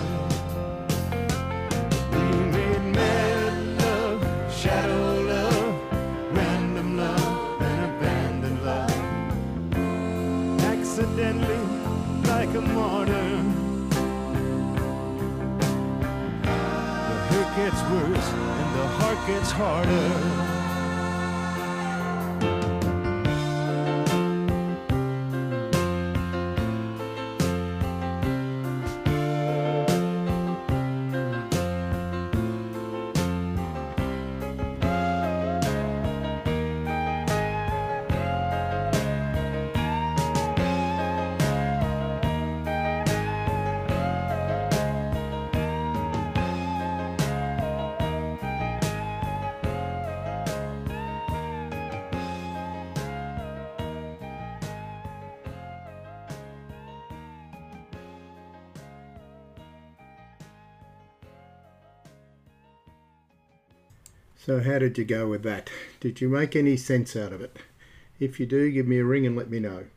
[64.48, 65.70] So, how did you go with that?
[66.00, 67.58] Did you make any sense out of it?
[68.18, 69.88] If you do, give me a ring and let me know.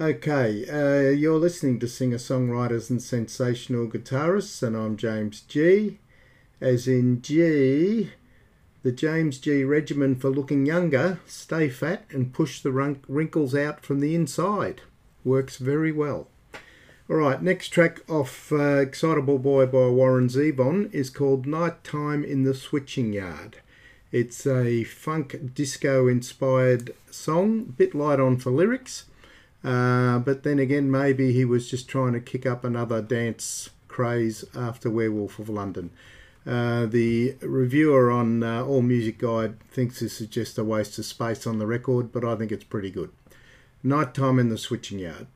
[0.00, 5.98] Okay, uh, you're listening to singer songwriters and sensational guitarists, and I'm James G.
[6.58, 8.12] As in G,
[8.82, 14.00] the James G regimen for looking younger, stay fat and push the wrinkles out from
[14.00, 14.80] the inside.
[15.22, 16.28] Works very well.
[17.10, 22.44] All right, next track off uh, Excitable Boy by Warren Zevon is called Nighttime in
[22.44, 23.58] the Switching Yard.
[24.16, 29.04] It's a funk disco inspired song, bit light on for lyrics,
[29.62, 34.42] uh, but then again, maybe he was just trying to kick up another dance craze
[34.54, 35.90] after Werewolf of London.
[36.46, 41.04] Uh, the reviewer on uh, All Music Guide thinks this is just a waste of
[41.04, 43.10] space on the record, but I think it's pretty good.
[43.82, 45.26] Nighttime in the Switching Yard.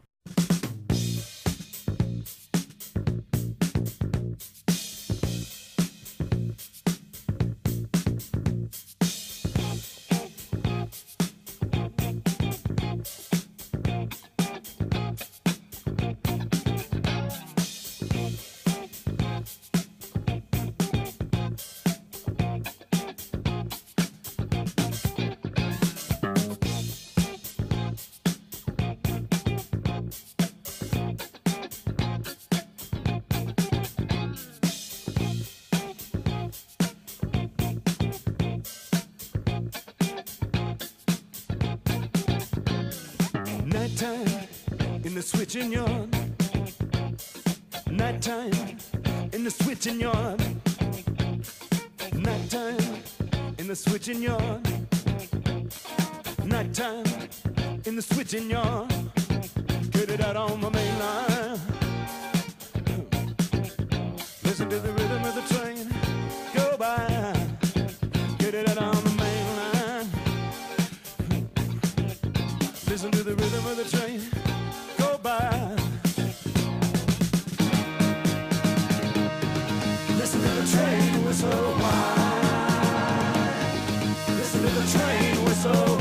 [84.36, 85.96] Listen to the train whistle.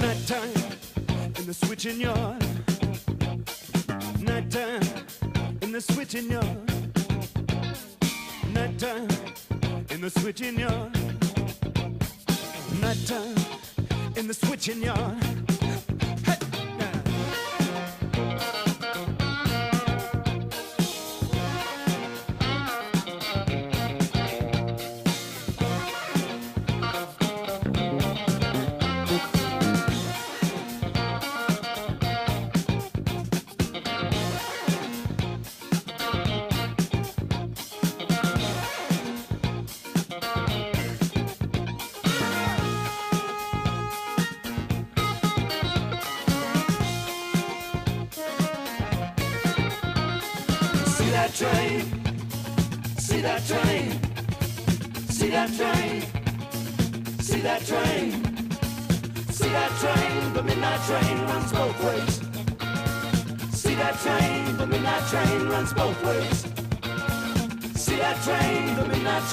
[0.00, 0.62] Nighttime
[1.38, 2.44] in the switching yard.
[4.20, 4.82] Nighttime
[5.62, 6.72] in the switching yard.
[8.52, 9.08] Nighttime
[9.90, 10.92] in the switching yard.
[12.80, 13.36] Nighttime
[14.16, 15.43] in the switching yard.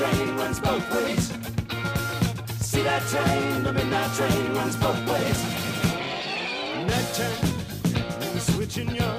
[0.02, 1.28] Train runs both ways.
[2.60, 3.64] See that train?
[3.64, 5.40] The midnight train runs both ways.
[6.88, 9.11] Nighttime switching yard.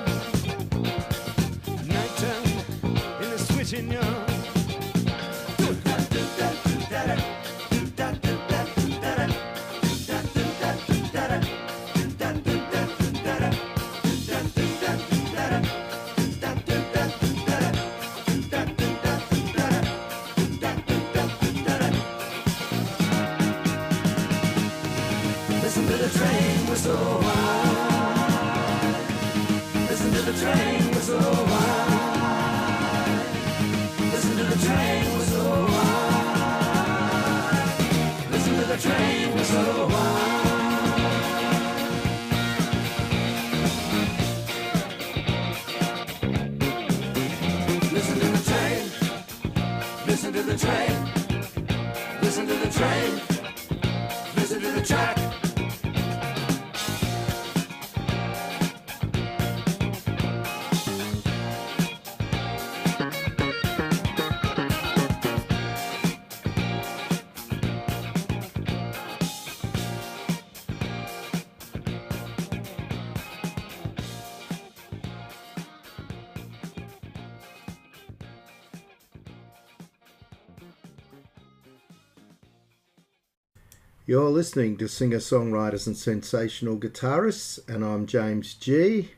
[84.32, 89.10] Listening to singer songwriters and sensational guitarists, and I'm James G.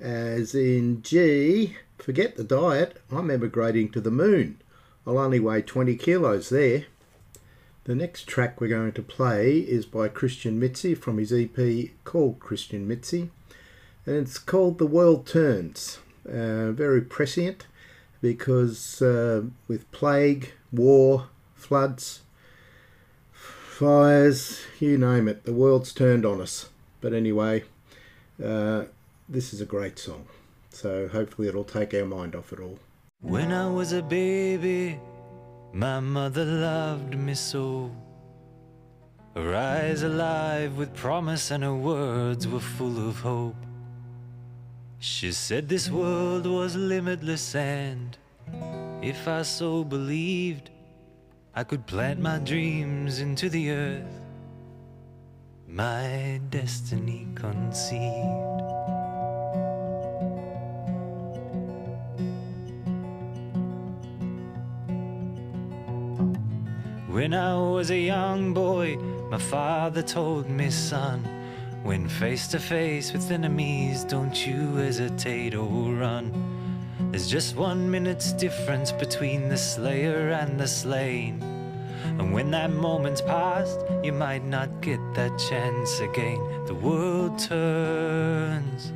[0.00, 4.62] As in G, forget the diet, I'm emigrating to the moon.
[5.06, 6.86] I'll only weigh 20 kilos there.
[7.84, 12.40] The next track we're going to play is by Christian Mitzi from his EP called
[12.40, 13.30] Christian Mitzi,
[14.06, 15.98] and it's called The World Turns.
[16.26, 17.66] Uh, very prescient
[18.22, 22.22] because uh, with plague, war, floods,
[23.74, 26.68] fires, you name it, the world's turned on us.
[27.00, 27.64] But anyway,
[28.42, 28.84] uh,
[29.28, 30.26] this is a great song.
[30.70, 32.78] So hopefully it'll take our mind off it all.
[33.20, 35.00] When I was a baby,
[35.72, 37.90] my mother loved me so.
[39.34, 43.56] Her eyes alive with promise and her words were full of hope.
[45.00, 48.16] She said this world was limitless and
[49.02, 50.70] if I so believed,
[51.56, 54.20] I could plant my dreams into the earth,
[55.68, 58.02] my destiny conceived.
[67.06, 68.96] When I was a young boy,
[69.30, 71.22] my father told me, son,
[71.84, 76.53] when face to face with enemies, don't you hesitate or run.
[77.14, 81.40] There's just one minute's difference between the slayer and the slain.
[82.18, 86.40] And when that moment's past, you might not get that chance again.
[86.66, 88.92] The world turns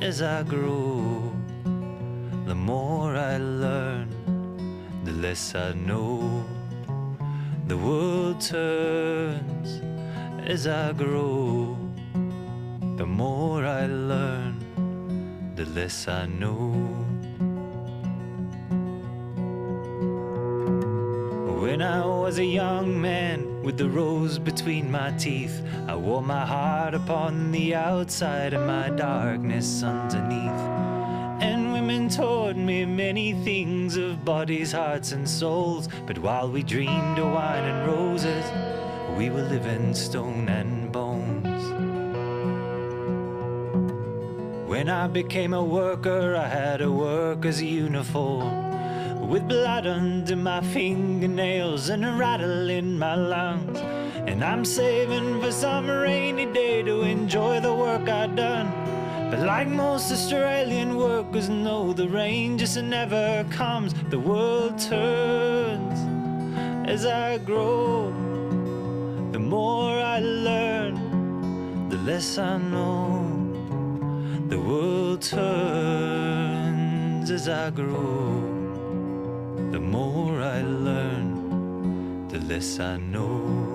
[0.00, 1.32] as I grow.
[2.46, 4.08] The more I learn,
[5.04, 6.44] the less I know.
[7.68, 9.80] The world turns
[10.50, 11.78] as I grow.
[12.96, 17.01] The more I learn, the less I know.
[21.72, 26.44] When I was a young man with the rose between my teeth, I wore my
[26.44, 30.60] heart upon the outside and my darkness underneath.
[31.40, 35.88] And women taught me many things of bodies, hearts, and souls.
[36.06, 38.44] But while we dreamed of wine and roses,
[39.16, 41.64] we were living stone and bones.
[44.68, 48.71] When I became a worker, I had a worker's uniform.
[49.30, 53.78] With blood under my fingernails and a rattle in my lungs.
[54.26, 58.70] And I'm saving for some rainy day to enjoy the work I've done.
[59.30, 63.94] But like most Australian workers know, the rain just never comes.
[64.10, 65.98] The world turns
[66.86, 68.12] as I grow.
[69.32, 73.24] The more I learn, the less I know.
[74.48, 78.51] The world turns as I grow.
[79.92, 83.71] The more I learn, the less I know.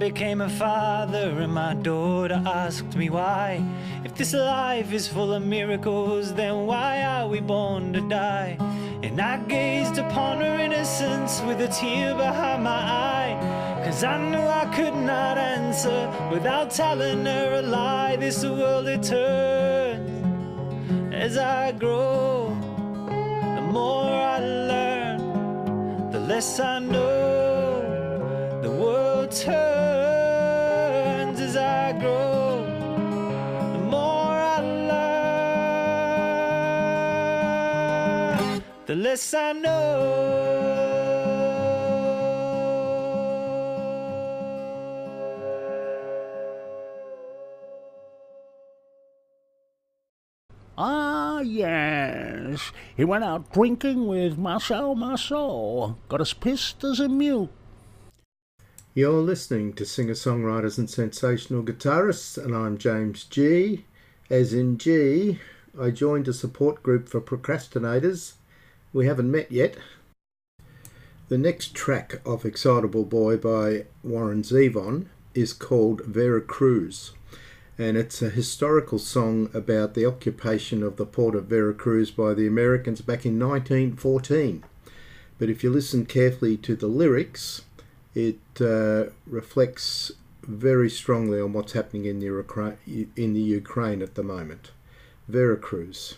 [0.00, 3.62] Became a father and my daughter asked me why,
[4.02, 8.56] if this life is full of miracles, then why are we born to die?
[9.02, 13.82] And I gazed upon her innocence with a tear behind my eye.
[13.84, 18.16] Cause I knew I could not answer without telling her a lie.
[18.16, 20.24] This world it turns
[21.14, 22.56] as I grow.
[23.56, 28.60] The more I learn, the less I know.
[28.62, 29.69] The world turns
[39.02, 40.90] less I know.
[50.76, 52.72] Ah, yes.
[52.96, 55.96] He went out drinking with Marcel Marceau.
[56.08, 57.50] Got as pissed as a mule.
[58.92, 63.84] You're listening to singer songwriters and sensational guitarists, and I'm James G.
[64.28, 65.38] As in G,
[65.78, 68.34] I joined a support group for procrastinators.
[68.92, 69.76] We haven't met yet,
[71.28, 77.12] The next track of Excitable Boy by Warren Zevon is called Vera Cruz,
[77.78, 82.48] and it's a historical song about the occupation of the port of Veracruz by the
[82.48, 84.64] Americans back in 1914.
[85.38, 87.62] But if you listen carefully to the lyrics,
[88.12, 90.10] it uh, reflects
[90.42, 92.76] very strongly on what's happening in the,
[93.14, 94.72] in the Ukraine at the moment.
[95.28, 96.16] Veracruz.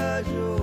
[0.00, 0.59] Día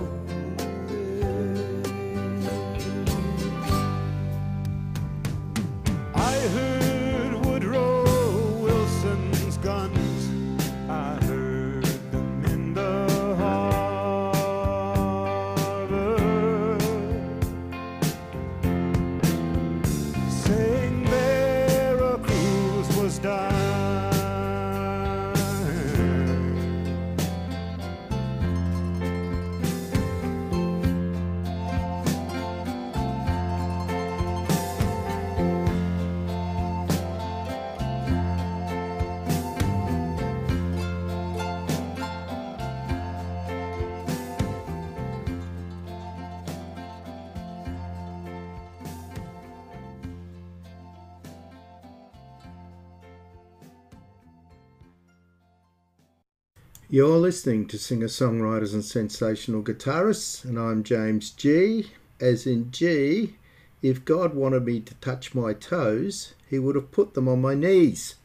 [56.98, 61.91] You're listening to singer songwriters and sensational guitarists, and I'm James G.
[62.19, 63.36] As in G,
[63.84, 67.53] if God wanted me to touch my toes, he would have put them on my
[67.53, 68.15] knees.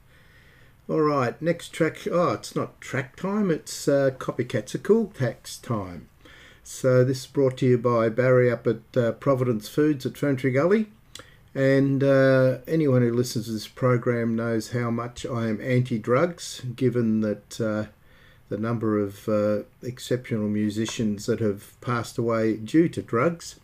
[0.89, 1.99] All right, next track.
[2.11, 6.09] Oh, it's not track time, it's uh, Copycats are Cool Cats time.
[6.65, 10.55] So this is brought to you by Barry up at uh, Providence Foods at Ferntree
[10.55, 10.87] Gully.
[11.55, 16.63] And uh, anyone who listens to this program knows how much I am anti drugs,
[16.75, 17.85] given that uh,
[18.53, 23.59] the number of uh, exceptional musicians that have passed away due to drugs.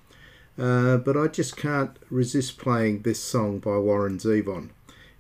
[0.59, 4.71] Uh, but I just can't resist playing this song by Warren Zevon.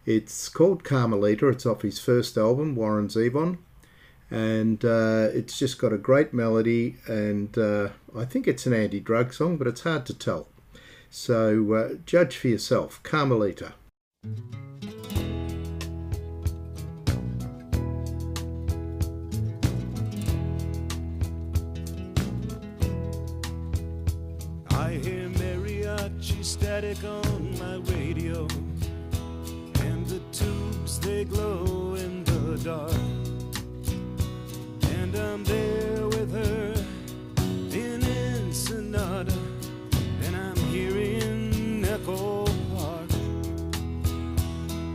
[0.07, 3.59] It's called Carmelita, it's off his first album, Warren Zevon.
[4.31, 9.01] And uh, it's just got a great melody, and uh, I think it's an anti
[9.01, 10.49] drug song, but it's hard to tell.
[11.11, 13.03] So uh, judge for yourself.
[13.03, 13.75] Carmelita.
[14.25, 15.28] I
[26.79, 28.47] static on my radio.
[29.81, 32.93] And the tubes, they glow in the dark.
[34.93, 36.75] And I'm there with her
[37.73, 39.35] in Ensenada.
[40.23, 42.45] And I'm hearing Echo
[42.77, 43.11] Park.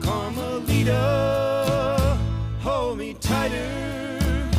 [0.01, 0.97] Carmelita,
[2.61, 4.49] hold me tighter.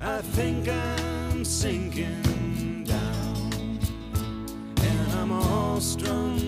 [0.00, 0.93] I think I'm
[5.84, 6.43] all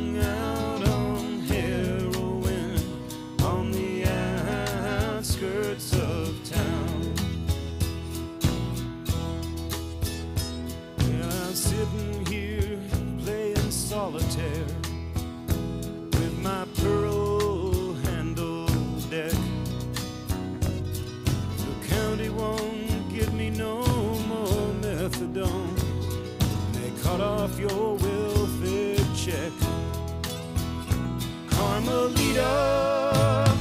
[32.36, 33.56] Carmelita,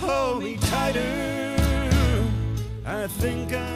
[0.00, 1.56] hold me tighter.
[2.86, 3.73] I think I'm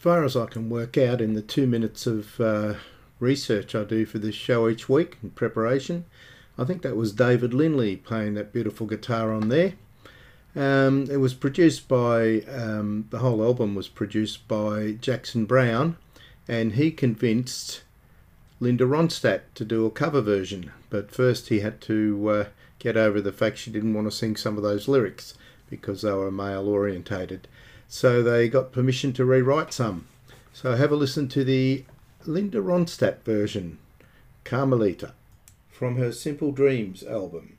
[0.00, 2.74] far as I can work out in the two minutes of uh,
[3.20, 6.06] research I do for this show each week in preparation,
[6.56, 9.74] I think that was David Lindley playing that beautiful guitar on there.
[10.56, 15.98] Um, it was produced by, um, the whole album was produced by Jackson Browne,
[16.48, 17.82] and he convinced
[18.58, 20.72] Linda Ronstadt to do a cover version.
[20.88, 22.44] But first he had to uh,
[22.78, 25.34] get over the fact she didn't want to sing some of those lyrics
[25.68, 27.46] because they were male orientated.
[27.92, 30.06] So they got permission to rewrite some.
[30.52, 31.84] So have a listen to the
[32.24, 33.78] Linda Ronstadt version,
[34.44, 35.12] Carmelita,
[35.68, 37.58] from her Simple Dreams album.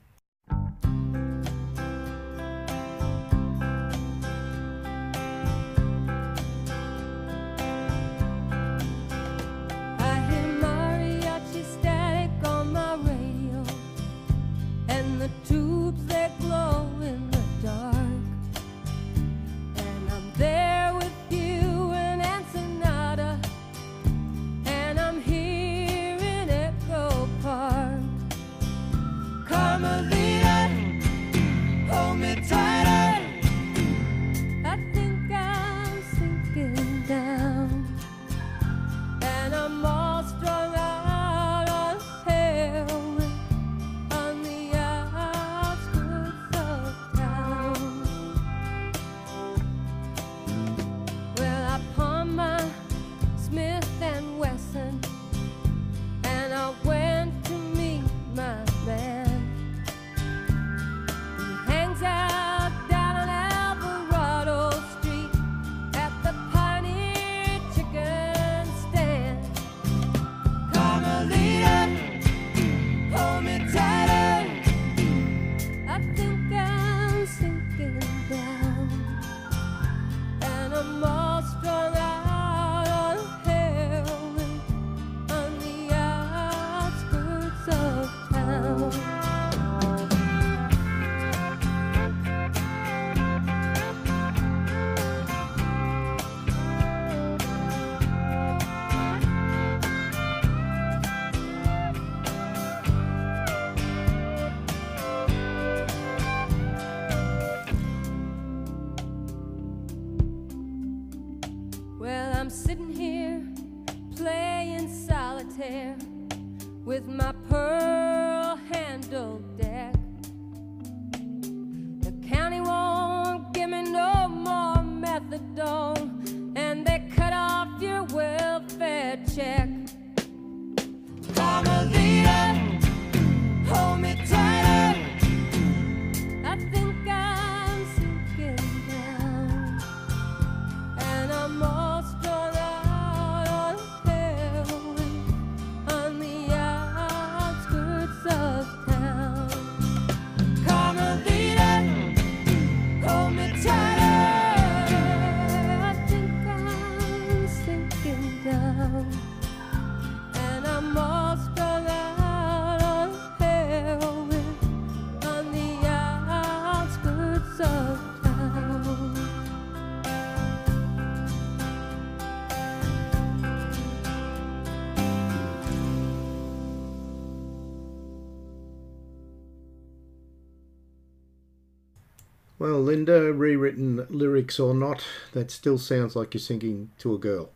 [182.82, 187.50] Linda, rewritten lyrics or not, that still sounds like you're singing to a girl.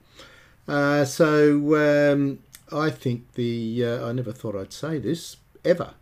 [0.67, 2.39] Uh, so um,
[2.73, 5.95] I think the uh, I never thought I'd say this ever,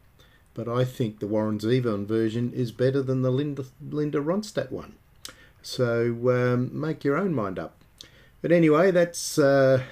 [0.54, 4.94] but I think the Warren Zevon version is better than the Linda Linda Ronstadt one.
[5.62, 7.76] So um, make your own mind up.
[8.42, 9.82] But anyway, that's uh,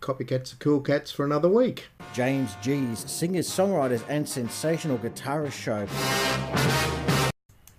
[0.00, 1.88] copycats are cool cats for another week.
[2.12, 6.99] James G's singers, songwriters, and sensational guitarist show.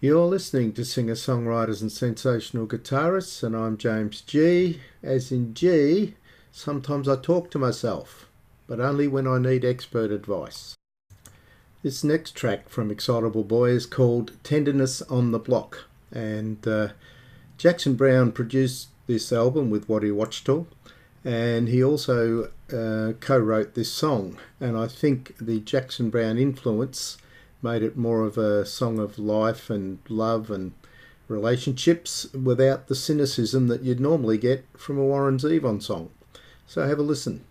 [0.04, 4.80] You're listening to singer songwriters and sensational guitarists, and I'm James G.
[5.04, 6.16] As in G,
[6.52, 8.28] sometimes I talk to myself,
[8.66, 10.76] but only when I need expert advice.
[11.84, 16.88] This next track from Excitable Boy is called Tenderness on the Block, and uh,
[17.60, 20.66] Jackson Browne produced this album with Waddy Wachtel,
[21.24, 24.40] and he also uh, co wrote this song.
[24.60, 27.20] And I think the Jackson Browne influence
[27.62, 30.74] made it more of a song of life and love and
[31.28, 36.10] relationships without the cynicism that you'd normally get from a Warren Zevon song.
[36.68, 37.44] So have a listen.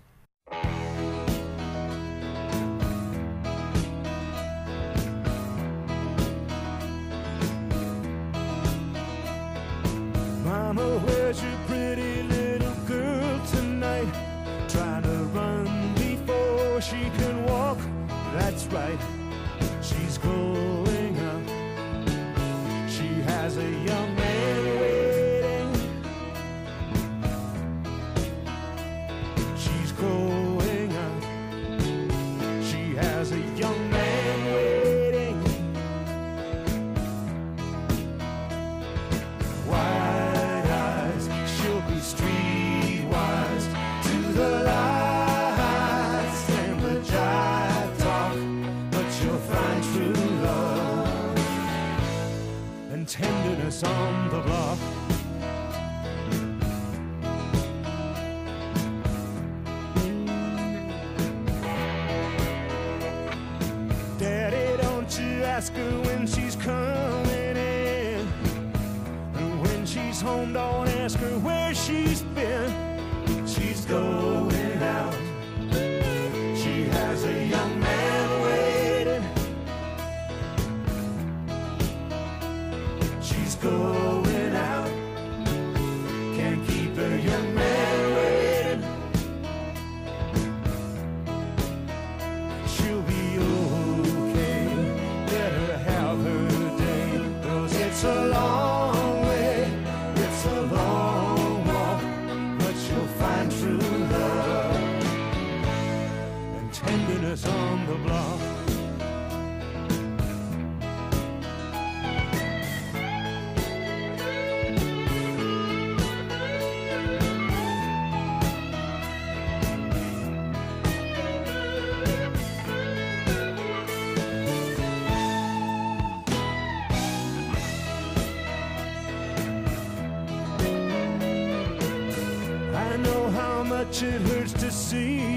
[133.91, 135.30] Much it hurts to see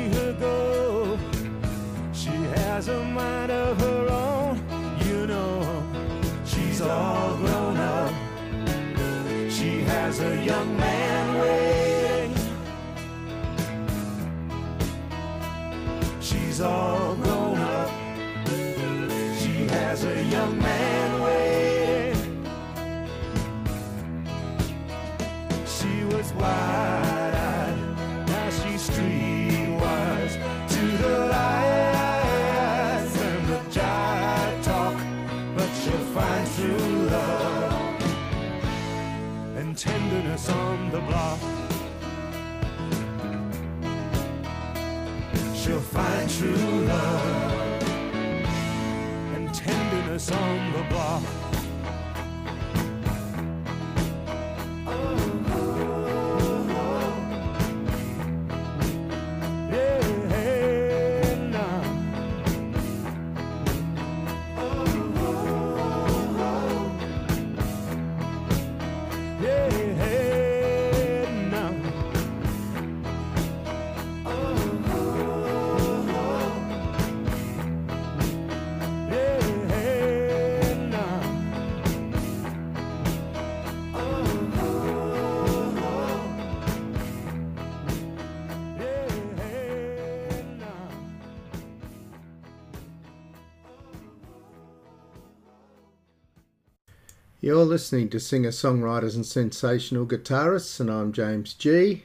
[97.64, 102.04] You're listening to singer songwriters and sensational guitarists, and I'm James G.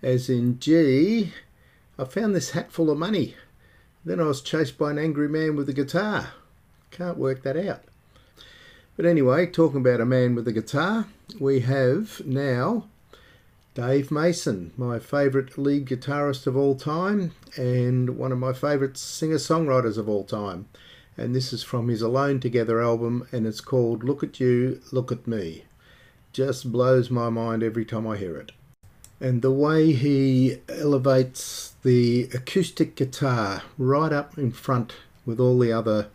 [0.00, 1.30] As in G,
[1.98, 3.34] I found this hat full of money.
[4.02, 6.30] Then I was chased by an angry man with a guitar.
[6.90, 7.82] Can't work that out.
[8.96, 11.06] But anyway, talking about a man with a guitar,
[11.38, 12.86] we have now
[13.74, 19.36] Dave Mason, my favourite lead guitarist of all time, and one of my favourite singer
[19.36, 20.66] songwriters of all time.
[21.16, 25.12] And this is from his Alone Together album, and it's called Look at You, Look
[25.12, 25.64] at Me.
[26.32, 28.50] Just blows my mind every time I hear it.
[29.20, 35.72] And the way he elevates the acoustic guitar right up in front with all the
[35.72, 36.08] other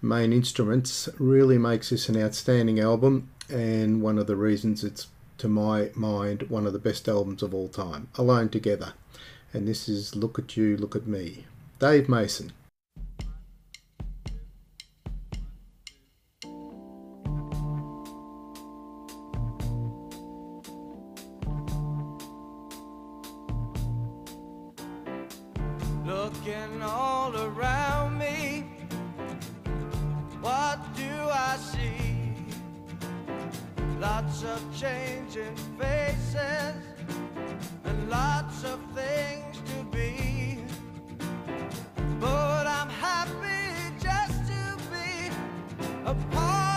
[0.00, 5.08] main instruments really makes this an outstanding album, and one of the reasons it's,
[5.38, 8.06] to my mind, one of the best albums of all time.
[8.14, 8.92] Alone Together.
[9.52, 11.46] And this is Look at You, Look at Me.
[11.80, 12.52] Dave Mason.
[27.34, 28.64] All around me,
[30.40, 32.34] what do I see?
[34.00, 36.74] Lots of changing faces
[37.84, 40.64] and lots of things to be.
[42.20, 45.30] But I'm happy just to be
[46.04, 46.71] a part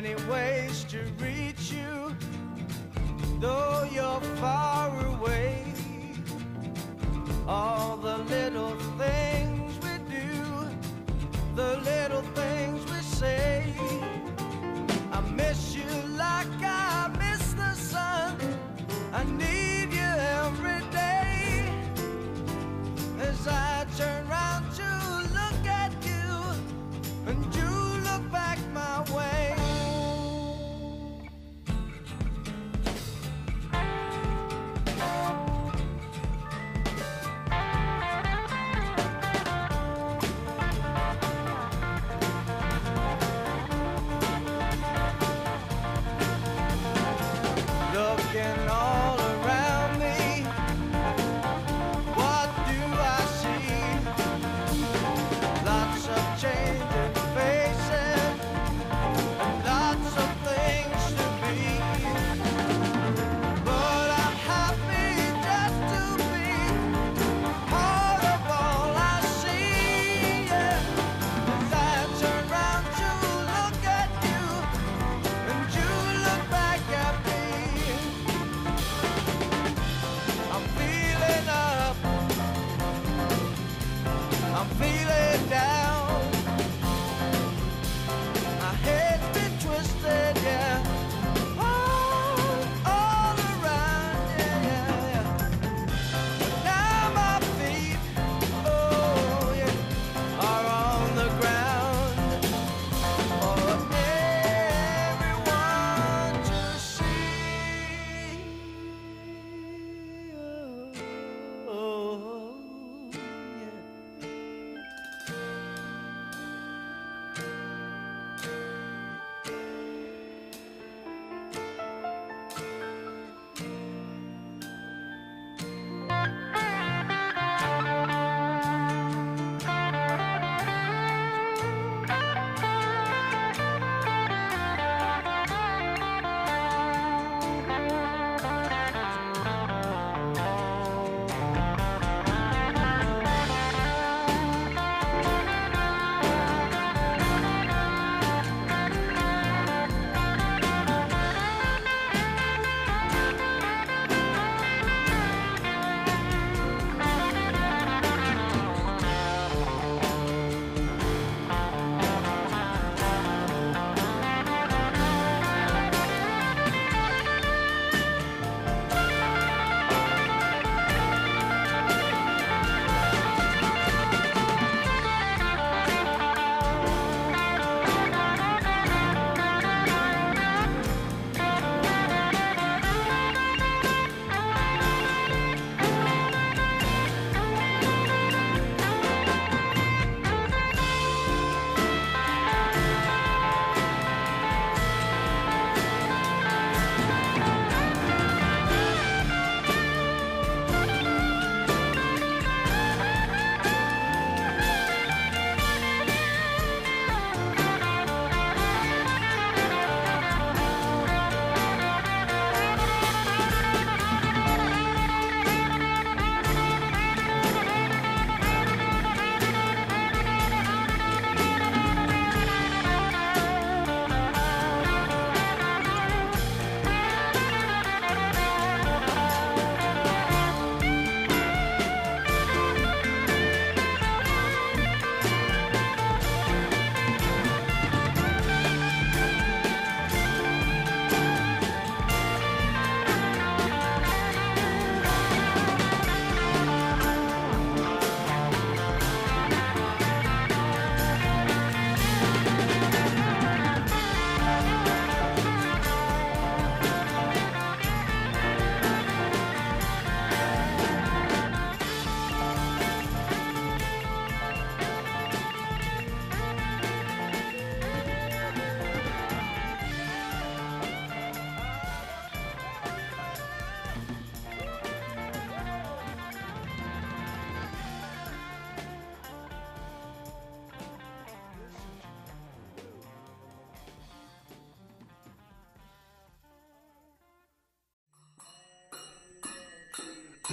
[0.00, 2.16] many ways to reach you,
[3.40, 5.62] though you're far away.
[7.46, 8.74] All the little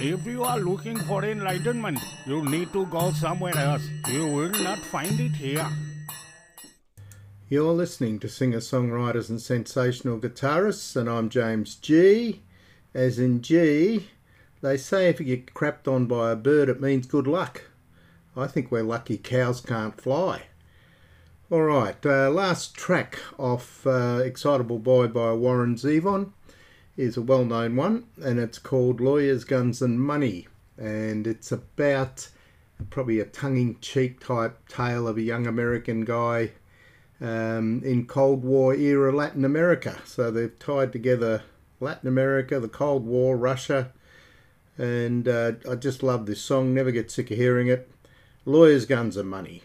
[0.02, 3.86] If you are looking for enlightenment, you need to go somewhere else.
[4.08, 5.68] You will not find it here.
[7.50, 12.40] You're listening to singer songwriters and sensational guitarists, and I'm James G.
[12.94, 14.08] As in G,
[14.62, 17.64] they say if you get crapped on by a bird, it means good luck.
[18.34, 20.44] I think we're lucky cows can't fly.
[21.50, 26.32] All right, uh, last track off uh, Excitable Boy by Warren Zevon
[27.00, 30.46] is a well known one, and it's called Lawyers, Guns and Money.
[30.76, 32.28] And it's about
[32.90, 36.52] probably a tongue in cheek type tale of a young American guy
[37.20, 39.98] um, in Cold War era Latin America.
[40.04, 41.42] So they've tied together
[41.80, 43.92] Latin America, the Cold War, Russia,
[44.76, 47.90] and uh, I just love this song, never get sick of hearing it.
[48.44, 49.62] Lawyers, Guns and Money.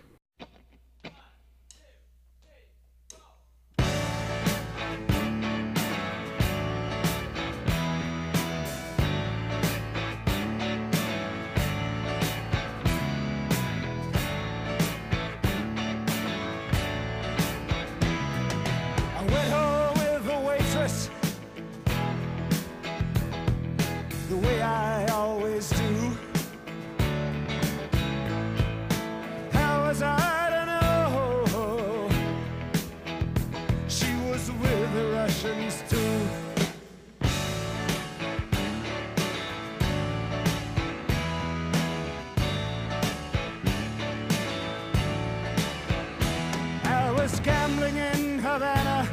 [47.85, 49.07] Gambling in Havana.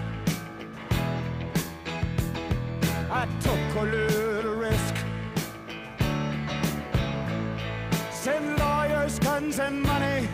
[3.10, 4.94] I took a little risk.
[8.10, 10.28] Send lawyers, guns, and money.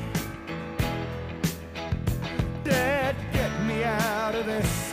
[2.65, 4.88] Dad, get me out of this.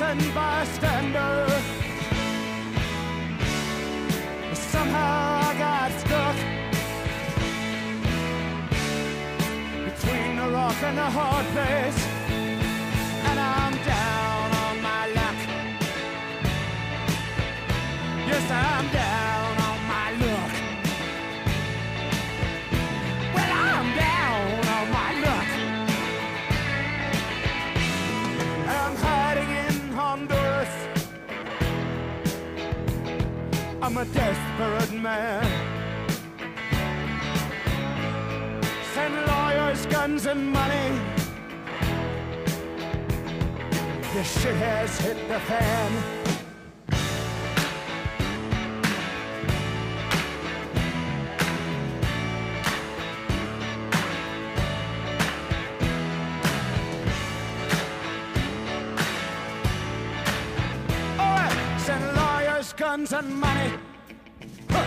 [0.00, 1.46] Innocent bystander.
[4.54, 6.36] Somehow I got stuck
[9.84, 12.06] between the rock and the hard place,
[13.28, 15.38] and I'm down on my luck.
[18.26, 19.19] Yes, I'm down
[33.90, 35.44] I'm a desperate man.
[38.94, 40.96] Send lawyers, guns, and money.
[44.14, 46.19] This shit has hit the fan.
[63.10, 63.72] Guns, and money.
[64.70, 64.84] Huh.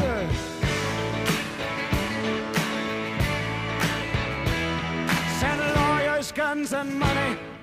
[0.00, 0.28] Yeah.
[6.34, 7.57] Guns, and money.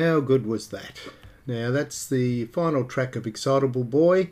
[0.00, 0.98] How good was that?
[1.46, 4.30] Now, that's the final track of Excitable Boy.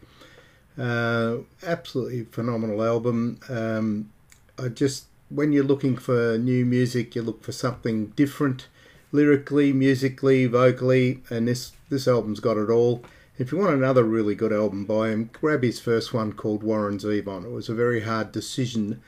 [0.79, 3.41] Uh, absolutely phenomenal album.
[3.49, 4.11] Um,
[4.59, 8.69] I just, when you're looking for new music, you look for something different
[9.13, 13.03] lyrically, musically, vocally, and this, this album's got it all.
[13.37, 16.99] If you want another really good album by him, grab his first one called Warren
[16.99, 17.45] Zevon.
[17.45, 19.03] It was a very hard decision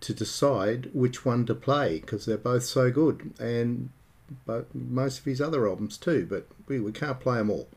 [0.00, 3.90] to decide which one to play because they're both so good, and
[4.46, 6.26] but most of his other albums too.
[6.28, 7.68] But we, we can't play them all.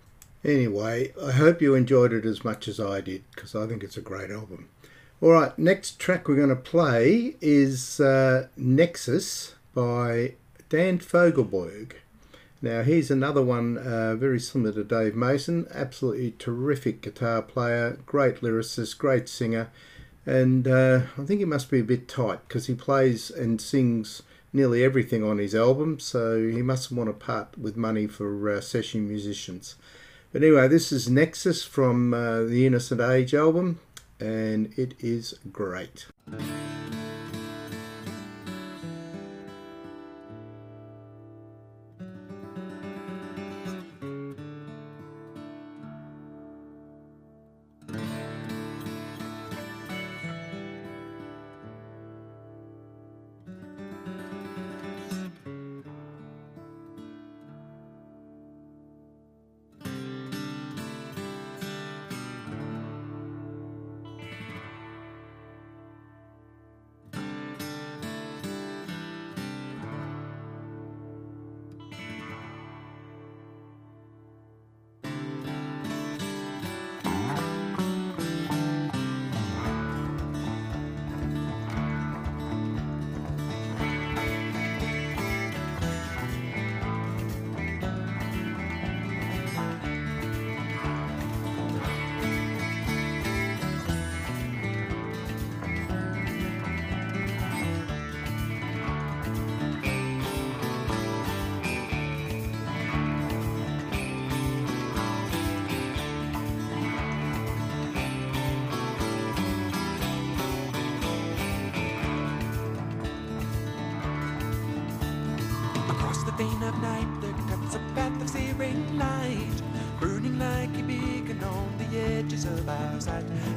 [0.44, 3.98] Anyway, I hope you enjoyed it as much as I did because I think it's
[3.98, 4.70] a great album.
[5.22, 10.34] All right, next track we're going to play is uh, Nexus by
[10.70, 11.94] Dan Fogelberg.
[12.62, 15.68] Now, here's another one uh, very similar to Dave Mason.
[15.74, 19.70] Absolutely terrific guitar player, great lyricist, great singer.
[20.26, 24.24] And uh, I think he must be a bit tight because he plays and sings
[24.56, 28.62] nearly everything on his album, so he mustn't want to part with money for uh,
[28.62, 29.76] session musicians.
[30.32, 33.80] But anyway, this is Nexus from uh, the Innocent Age album,
[34.20, 36.08] and it is great.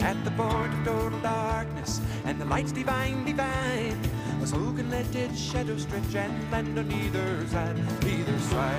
[0.00, 4.00] At the point of total darkness and the lights divine divine,
[4.42, 8.78] a soul can let its shadow stretch and land on either side, either side.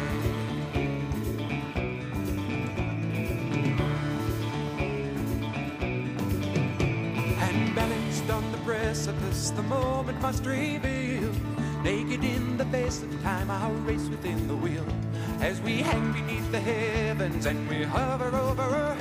[7.48, 11.32] And balanced on the precipice, the moment must reveal.
[11.84, 14.86] Naked in the face of time, our race within the wheel.
[15.42, 18.99] As we hang beneath the heavens and we hover over hell,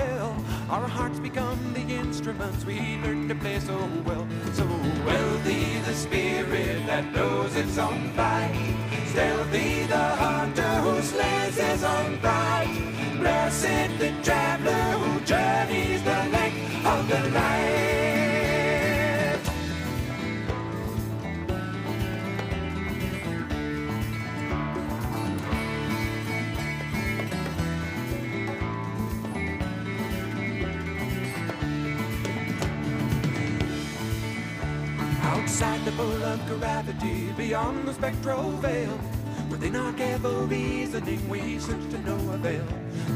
[0.79, 3.77] our hearts become the instruments we learn to play so
[4.07, 4.25] well.
[4.53, 4.65] So
[5.05, 8.55] wealthy the spirit that knows its own fight.
[9.07, 12.71] Stealthy the hunter who slays his own pride.
[13.19, 14.48] Blessed the traveler
[35.99, 38.97] pull of gravity, beyond the spectral veil,
[39.51, 42.65] within our careful reasoning, we search to no avail.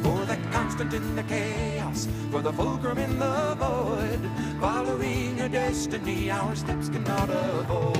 [0.02, 4.20] For the constant in the chaos, for the fulcrum in the void,
[4.60, 7.92] following a destiny our steps cannot avoid.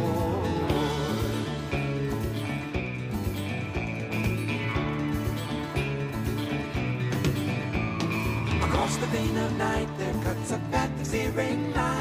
[8.65, 11.92] Across the vein of night there cuts a path of searing light,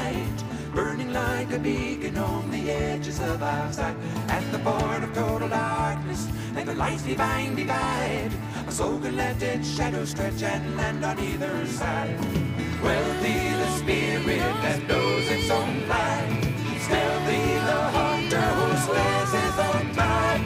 [1.42, 3.96] like a beacon on the edges of our sight.
[4.28, 8.30] At the point of total darkness, and the lights divine divide,
[8.68, 12.16] a soul can let its shadow stretch and land on either side.
[12.82, 16.30] Wealthy the spirit that knows its own flight,
[16.84, 20.44] stealthy the hunter who slays his own pride.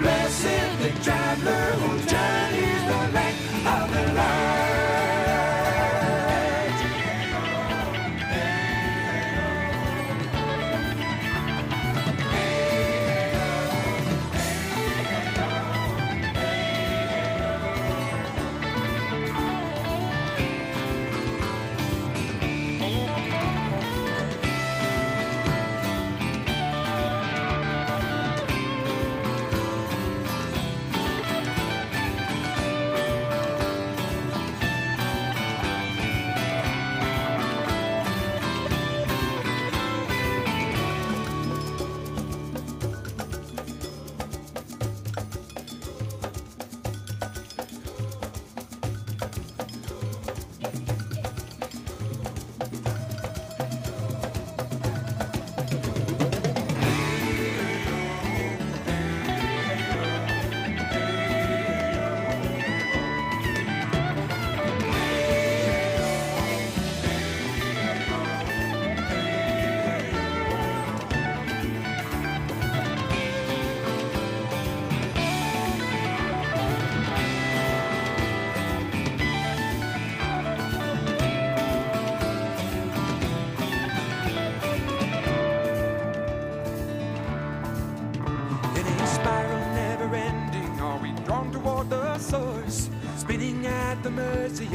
[0.00, 4.57] Blessed the traveler who journeys the length of the light.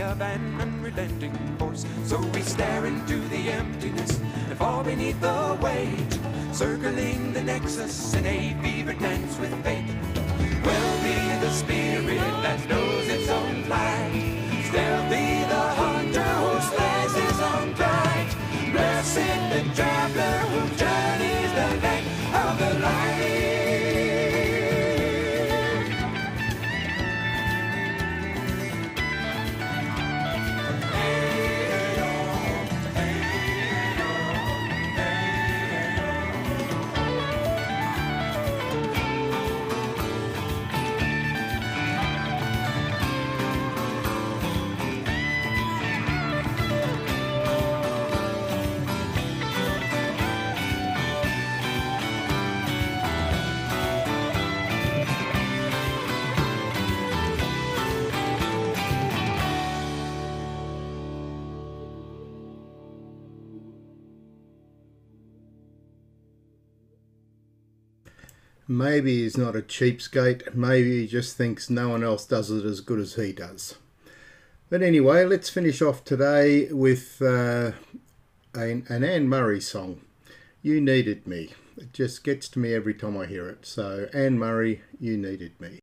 [0.02, 1.86] Of an unrelenting force.
[2.06, 6.20] So we stare into the emptiness and fall beneath the weight,
[6.53, 9.73] circling the nexus in a fever dance with fate.
[68.94, 70.53] Maybe he's not a cheapskate.
[70.53, 73.74] Maybe he just thinks no one else does it as good as he does.
[74.70, 77.72] But anyway, let's finish off today with uh,
[78.53, 80.02] an, an Anne Murray song.
[80.61, 81.49] You Needed Me.
[81.76, 83.65] It just gets to me every time I hear it.
[83.65, 85.80] So, Anne Murray, You Needed Me.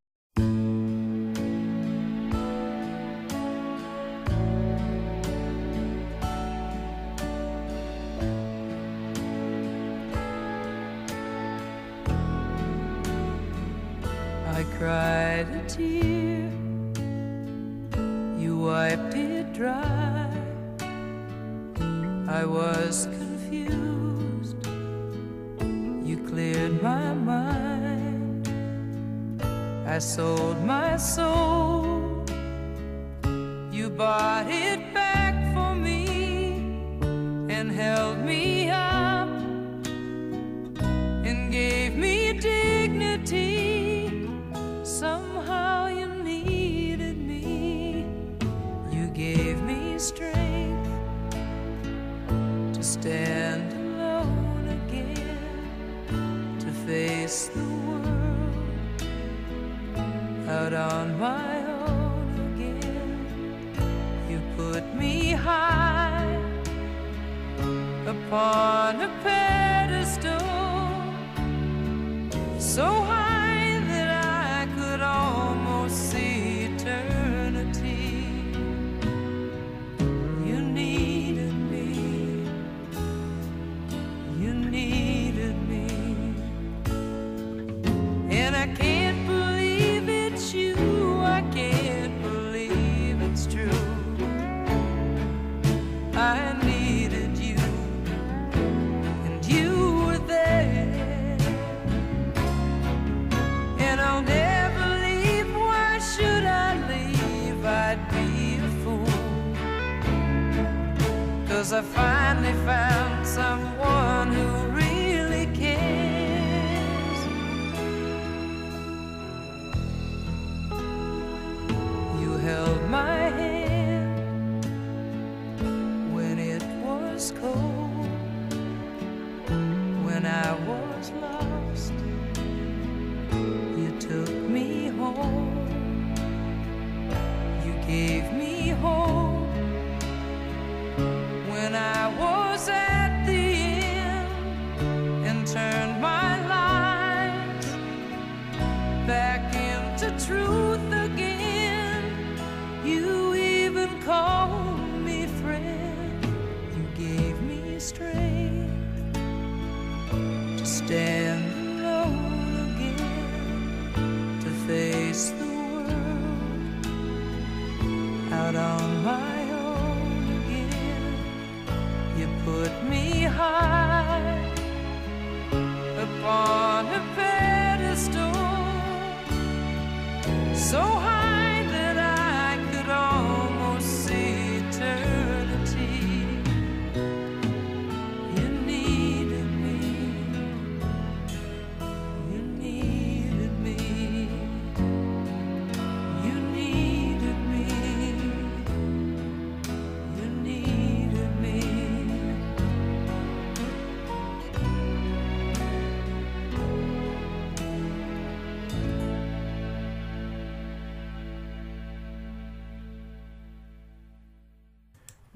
[15.44, 16.50] Cried a tear,
[18.38, 20.30] you wiped it dry.
[22.28, 24.56] I was confused,
[26.06, 28.48] you cleared my mind.
[29.86, 32.24] I sold my soul,
[33.72, 36.06] you bought it back for me
[37.48, 38.59] and held me
[50.00, 50.88] strength
[52.72, 58.08] to stand alone again, to face the world
[60.48, 63.76] out on my own again.
[64.30, 66.34] You put me high
[68.06, 70.40] upon a pedestal
[72.58, 73.29] so high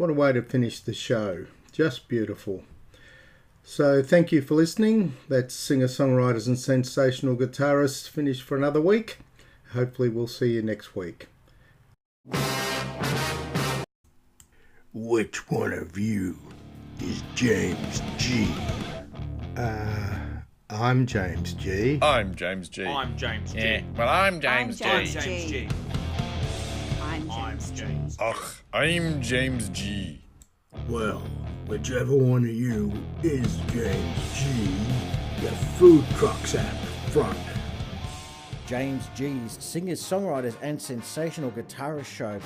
[0.05, 1.47] What a way to finish the show.
[1.73, 2.63] Just beautiful.
[3.63, 5.17] So, thank you for listening.
[5.31, 9.21] That's singer songwriters and sensational guitarists finished for another week.
[9.73, 11.29] Hopefully, we'll see you next week.
[14.93, 16.37] Which one of you
[17.01, 18.47] is James G?
[19.57, 20.19] Uh,
[20.69, 21.99] I'm James G.
[22.03, 22.85] I'm James G.
[22.85, 23.59] I'm James G.
[23.59, 25.13] Yeah, well, I'm James I'm G.
[25.13, 25.63] James James G.
[25.63, 26.04] I'm James G.
[28.21, 30.23] Ugh, I'm James G.
[30.89, 31.23] Well,
[31.67, 32.93] whichever one of you
[33.25, 34.45] is James G,
[35.41, 37.39] the food truck's at the front.
[38.67, 42.39] James G's singers, songwriters, and sensational guitarist show.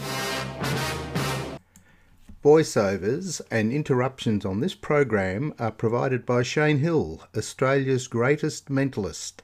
[2.42, 9.40] Voiceovers and interruptions on this program are provided by Shane Hill, Australia's greatest mentalist.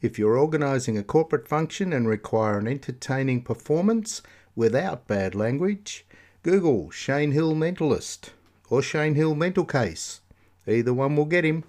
[0.00, 4.22] If you're organising a corporate function and require an entertaining performance
[4.58, 6.04] without bad language,
[6.42, 8.30] Google Shane Hill Mentalist
[8.68, 10.20] or Shane Hill Mental Case.
[10.66, 11.62] Either one will get him.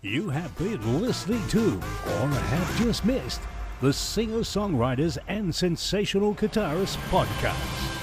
[0.00, 1.74] You have been listening to,
[2.06, 3.42] or have just missed,
[3.82, 7.99] the Singer Songwriters and Sensational Guitarists Podcast.